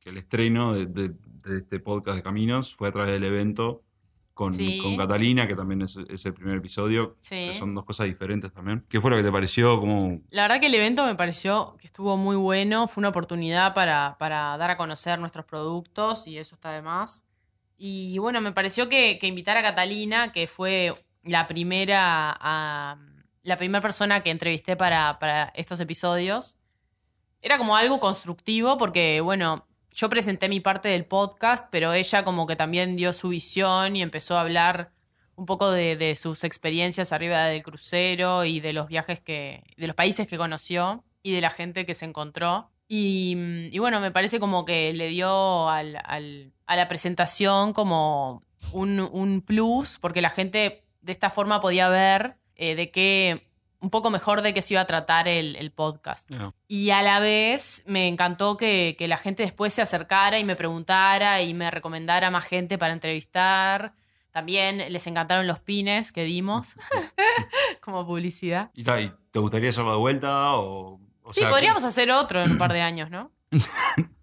que 0.00 0.10
el 0.10 0.16
estreno 0.16 0.72
de, 0.74 0.86
de- 0.86 1.14
de 1.44 1.58
este 1.58 1.78
podcast 1.80 2.16
de 2.16 2.22
Caminos 2.22 2.74
fue 2.74 2.88
a 2.88 2.92
través 2.92 3.12
del 3.12 3.24
evento 3.24 3.82
con, 4.40 4.52
Sí. 4.54 4.78
con 4.78 4.96
Catalina, 4.96 5.46
que 5.46 5.54
también 5.54 5.82
es, 5.82 5.98
es 6.08 6.24
el 6.24 6.32
primer 6.32 6.56
episodio, 6.56 7.14
Sí. 7.18 7.48
que 7.48 7.52
son 7.54 7.74
dos 7.74 7.84
cosas 7.84 8.06
diferentes 8.06 8.50
también. 8.50 8.86
¿Qué 8.88 8.98
fue 8.98 9.10
lo 9.10 9.18
que 9.18 9.22
te 9.22 9.30
pareció? 9.30 9.78
La 10.30 10.42
verdad 10.44 10.60
que 10.60 10.68
el 10.68 10.74
evento 10.74 11.04
me 11.04 11.14
pareció 11.14 11.76
que 11.78 11.86
estuvo 11.86 12.16
muy 12.16 12.36
bueno, 12.36 12.88
fue 12.88 13.02
una 13.02 13.10
oportunidad 13.10 13.74
para, 13.74 14.16
para 14.18 14.56
dar 14.56 14.70
a 14.70 14.78
conocer 14.78 15.18
nuestros 15.18 15.44
productos 15.44 16.26
y 16.26 16.38
eso 16.38 16.54
está 16.54 16.72
de 16.72 16.80
más. 16.80 17.26
Y 17.76 18.16
bueno, 18.16 18.40
me 18.40 18.52
pareció 18.52 18.88
que, 18.88 19.18
que 19.20 19.26
invitar 19.26 19.58
a 19.58 19.62
Catalina, 19.62 20.32
que 20.32 20.46
fue 20.46 20.94
la 21.22 21.46
primera, 21.46 22.34
a- 22.40 22.96
la 23.42 23.56
primera 23.58 23.82
persona 23.82 24.22
que 24.22 24.30
entrevisté 24.30 24.74
para, 24.74 25.18
para 25.18 25.52
estos 25.54 25.80
episodios, 25.80 26.56
era 27.42 27.58
como 27.58 27.76
algo 27.76 28.00
constructivo 28.00 28.78
porque, 28.78 29.20
bueno, 29.20 29.66
yo 29.94 30.08
presenté 30.08 30.48
mi 30.48 30.60
parte 30.60 30.88
del 30.88 31.04
podcast, 31.04 31.66
pero 31.70 31.92
ella 31.92 32.24
como 32.24 32.46
que 32.46 32.56
también 32.56 32.96
dio 32.96 33.12
su 33.12 33.28
visión 33.30 33.96
y 33.96 34.02
empezó 34.02 34.36
a 34.36 34.42
hablar 34.42 34.92
un 35.36 35.46
poco 35.46 35.70
de, 35.70 36.14
sus 36.16 36.44
experiencias 36.44 37.12
arriba 37.12 37.46
del 37.46 37.62
crucero 37.62 38.44
y 38.44 38.60
de 38.60 38.72
los 38.72 38.88
viajes 38.88 39.20
que, 39.20 39.62
de 39.76 39.86
los 39.86 39.96
países 39.96 40.26
que 40.26 40.36
conoció 40.36 41.02
y 41.22 41.32
de 41.32 41.40
la 41.40 41.50
gente 41.50 41.86
que 41.86 41.94
se 41.94 42.04
encontró. 42.04 42.70
Y, 42.88 43.78
bueno, 43.78 44.00
me 44.00 44.10
parece 44.10 44.40
como 44.40 44.64
que 44.64 44.92
le 44.92 45.08
dio 45.08 45.68
al- 45.68 45.96
a 46.66 46.76
la 46.76 46.88
presentación 46.88 47.72
como 47.72 48.42
un, 48.72 49.00
un 49.00 49.40
plus, 49.40 49.98
porque 49.98 50.20
la 50.20 50.30
gente 50.30 50.84
de 51.00 51.12
esta 51.12 51.30
forma 51.30 51.60
podía 51.60 51.88
ver 51.88 52.36
eh, 52.56 52.74
de 52.74 52.90
qué, 52.90 53.49
un 53.80 53.90
poco 53.90 54.10
mejor 54.10 54.42
de 54.42 54.52
qué 54.54 54.62
se 54.62 54.74
iba 54.74 54.82
a 54.82 54.86
tratar 54.86 55.26
el, 55.26 55.56
el 55.56 55.70
podcast. 55.70 56.30
Y 56.68 56.90
a 56.90 57.02
la 57.02 57.18
vez 57.18 57.82
me 57.86 58.08
encantó 58.08 58.56
que, 58.56 58.94
que 58.98 59.08
la 59.08 59.16
gente 59.16 59.42
después 59.42 59.72
se 59.72 59.82
acercara 59.82 60.38
y 60.38 60.44
me 60.44 60.54
preguntara 60.56 61.42
y 61.42 61.54
me 61.54 61.70
recomendara 61.70 62.30
más 62.30 62.44
gente 62.44 62.78
para 62.78 62.92
entrevistar. 62.92 63.94
También 64.32 64.78
les 64.92 65.06
encantaron 65.06 65.46
los 65.46 65.58
pines 65.60 66.12
que 66.12 66.24
dimos 66.24 66.76
como 67.80 68.06
publicidad. 68.06 68.70
¿y, 68.74 68.84
te 68.84 69.38
gustaría 69.38 69.70
hacerlo 69.70 69.92
de 69.92 69.98
vuelta? 69.98 70.54
O, 70.54 71.00
o 71.22 71.32
Sí, 71.32 71.40
sea, 71.40 71.50
podríamos 71.50 71.84
hacer 71.84 72.10
otro 72.10 72.42
en 72.42 72.52
un 72.52 72.58
par 72.58 72.72
de 72.72 72.82
años, 72.82 73.10
¿no? 73.10 73.26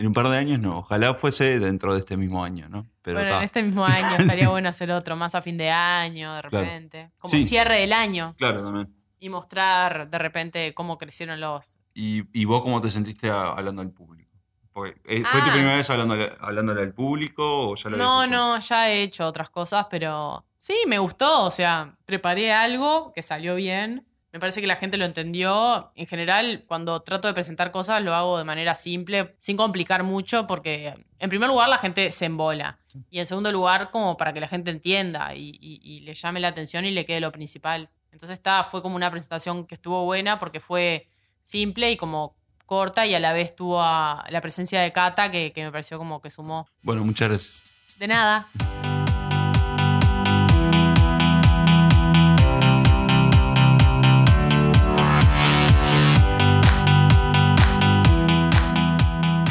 En 0.00 0.06
un 0.06 0.12
par 0.14 0.28
de 0.30 0.36
años 0.38 0.58
no, 0.60 0.78
ojalá 0.78 1.12
fuese 1.14 1.58
dentro 1.60 1.92
de 1.92 1.98
este 2.00 2.16
mismo 2.16 2.42
año, 2.42 2.68
¿no? 2.70 2.86
Pero 3.02 3.18
bueno, 3.18 3.30
ta. 3.32 3.38
en 3.38 3.44
este 3.44 3.62
mismo 3.62 3.84
año 3.84 4.16
estaría 4.18 4.48
bueno 4.48 4.68
hacer 4.70 4.90
otro, 4.92 5.14
más 5.14 5.34
a 5.34 5.42
fin 5.42 5.58
de 5.58 5.70
año, 5.70 6.34
de 6.36 6.42
Claro. 6.42 6.64
repente. 6.64 7.10
Como 7.18 7.30
Sí. 7.32 7.44
cierre 7.46 7.80
del 7.80 7.92
año 7.92 8.34
Claro, 8.38 8.62
también. 8.64 8.94
y 9.18 9.28
mostrar 9.28 10.08
de 10.10 10.18
repente 10.18 10.72
cómo 10.74 10.96
crecieron 10.96 11.38
los... 11.38 11.78
¿Y, 11.92 12.22
y 12.32 12.44
vos 12.46 12.62
cómo 12.62 12.80
te 12.80 12.90
sentiste 12.90 13.28
hablando 13.30 13.82
al 13.82 13.90
público? 13.90 14.30
Porque, 14.72 14.98
eh, 15.04 15.22
¿Fue 15.30 15.40
tu 15.42 15.48
Ah. 15.50 15.52
primera 15.52 15.76
vez 15.76 15.90
hablándole, 15.90 16.32
hablándole 16.40 16.80
al 16.80 16.94
público 16.94 17.68
o 17.70 17.74
ya 17.74 17.90
lo 17.90 17.96
No, 17.98 18.26
no, 18.26 18.58
ya 18.60 18.88
he 18.90 19.02
hecho 19.02 19.26
otras 19.26 19.50
cosas, 19.50 19.86
pero 19.90 20.46
sí, 20.56 20.74
me 20.86 20.98
gustó. 20.98 21.44
O 21.44 21.50
sea, 21.50 21.96
preparé 22.06 22.52
algo 22.54 23.12
que 23.12 23.20
salió 23.20 23.54
bien. 23.56 24.06
Me 24.32 24.38
parece 24.38 24.60
que 24.60 24.66
la 24.68 24.76
gente 24.76 24.96
lo 24.96 25.04
entendió. 25.04 25.90
En 25.96 26.06
general, 26.06 26.64
cuando 26.68 27.00
trato 27.02 27.26
de 27.28 27.34
presentar 27.34 27.72
cosas, 27.72 28.00
lo 28.02 28.14
hago 28.14 28.38
de 28.38 28.44
manera 28.44 28.74
simple, 28.76 29.34
sin 29.38 29.56
complicar 29.56 30.04
mucho, 30.04 30.46
porque 30.46 30.94
en 31.18 31.28
primer 31.30 31.48
lugar 31.48 31.68
la 31.68 31.78
gente 31.78 32.12
se 32.12 32.26
embola. 32.26 32.78
Y 33.10 33.18
en 33.18 33.26
segundo 33.26 33.50
lugar, 33.50 33.90
como 33.90 34.16
para 34.16 34.32
que 34.32 34.40
la 34.40 34.46
gente 34.48 34.70
entienda 34.70 35.34
y, 35.34 35.50
y- 35.60 35.80
y 35.82 36.00
le 36.00 36.14
llame 36.14 36.38
la 36.40 36.48
atención 36.48 36.84
y 36.84 36.90
le 36.92 37.04
quede 37.04 37.20
lo 37.20 37.32
principal. 37.32 37.88
Entonces 38.12 38.38
está, 38.38 38.62
fue 38.64 38.82
como 38.82 38.96
una 38.96 39.10
presentación 39.10 39.66
que 39.66 39.74
estuvo 39.74 40.04
buena 40.04 40.38
porque 40.38 40.60
fue 40.60 41.08
simple 41.40 41.90
y 41.92 41.96
como 41.96 42.36
corta 42.66 43.06
y 43.06 43.14
a 43.14 43.20
la 43.20 43.32
vez 43.32 43.56
tuvo 43.56 43.80
a- 43.82 44.24
la 44.30 44.40
presencia 44.40 44.80
de 44.80 44.92
Cata 44.92 45.30
que, 45.32 45.52
que 45.52 45.64
me 45.64 45.72
pareció 45.72 45.98
como 45.98 46.20
que 46.20 46.30
sumó. 46.30 46.68
Bueno, 46.82 47.04
muchas 47.04 47.28
gracias. 47.28 47.64
De 47.98 48.06
nada. 48.06 48.48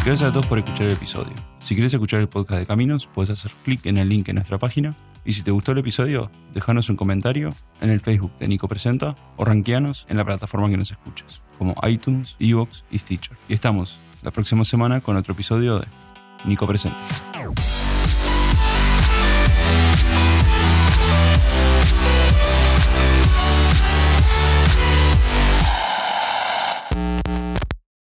Gracias 0.10 0.28
a 0.28 0.34
todos 0.34 0.48
por 0.48 0.58
escuchar 0.58 0.88
el 0.88 0.94
episodio. 0.94 1.36
Si 1.60 1.76
quieres 1.76 1.94
escuchar 1.94 2.20
el 2.20 2.28
podcast 2.28 2.60
de 2.60 2.66
Caminos, 2.66 3.08
puedes 3.14 3.30
hacer 3.30 3.52
clic 3.64 3.86
en 3.86 4.00
el 4.00 4.10
link 4.10 4.28
en 4.28 4.38
nuestra 4.38 4.58
página. 4.58 4.96
Y 5.24 5.34
si 5.34 5.44
te 5.44 5.52
gustó 5.52 5.74
el 5.74 5.78
episodio, 5.78 6.32
déjanos 6.52 6.90
un 6.90 6.96
comentario 6.96 7.54
en 7.80 7.92
el 7.92 8.00
Facebook 8.00 8.36
de 8.40 8.48
Nico 8.48 8.68
Presenta 8.68 9.16
o 9.38 9.46
rankeanos 9.46 10.08
en 10.10 10.18
la 10.18 10.26
plataforma 10.26 10.68
que 10.68 10.78
nos 10.78 10.90
escuches, 10.90 11.44
como 11.60 11.76
iTunes, 11.88 12.38
Evox 12.40 12.86
y 12.90 12.98
Stitcher. 12.98 13.38
Y 13.48 13.54
estamos 13.54 14.00
la 14.24 14.32
próxima 14.32 14.66
semana 14.66 15.00
con 15.00 15.16
otro 15.16 15.34
episodio 15.34 15.78
de 15.78 15.86
Nico 16.44 16.66
Presenta. 16.66 16.98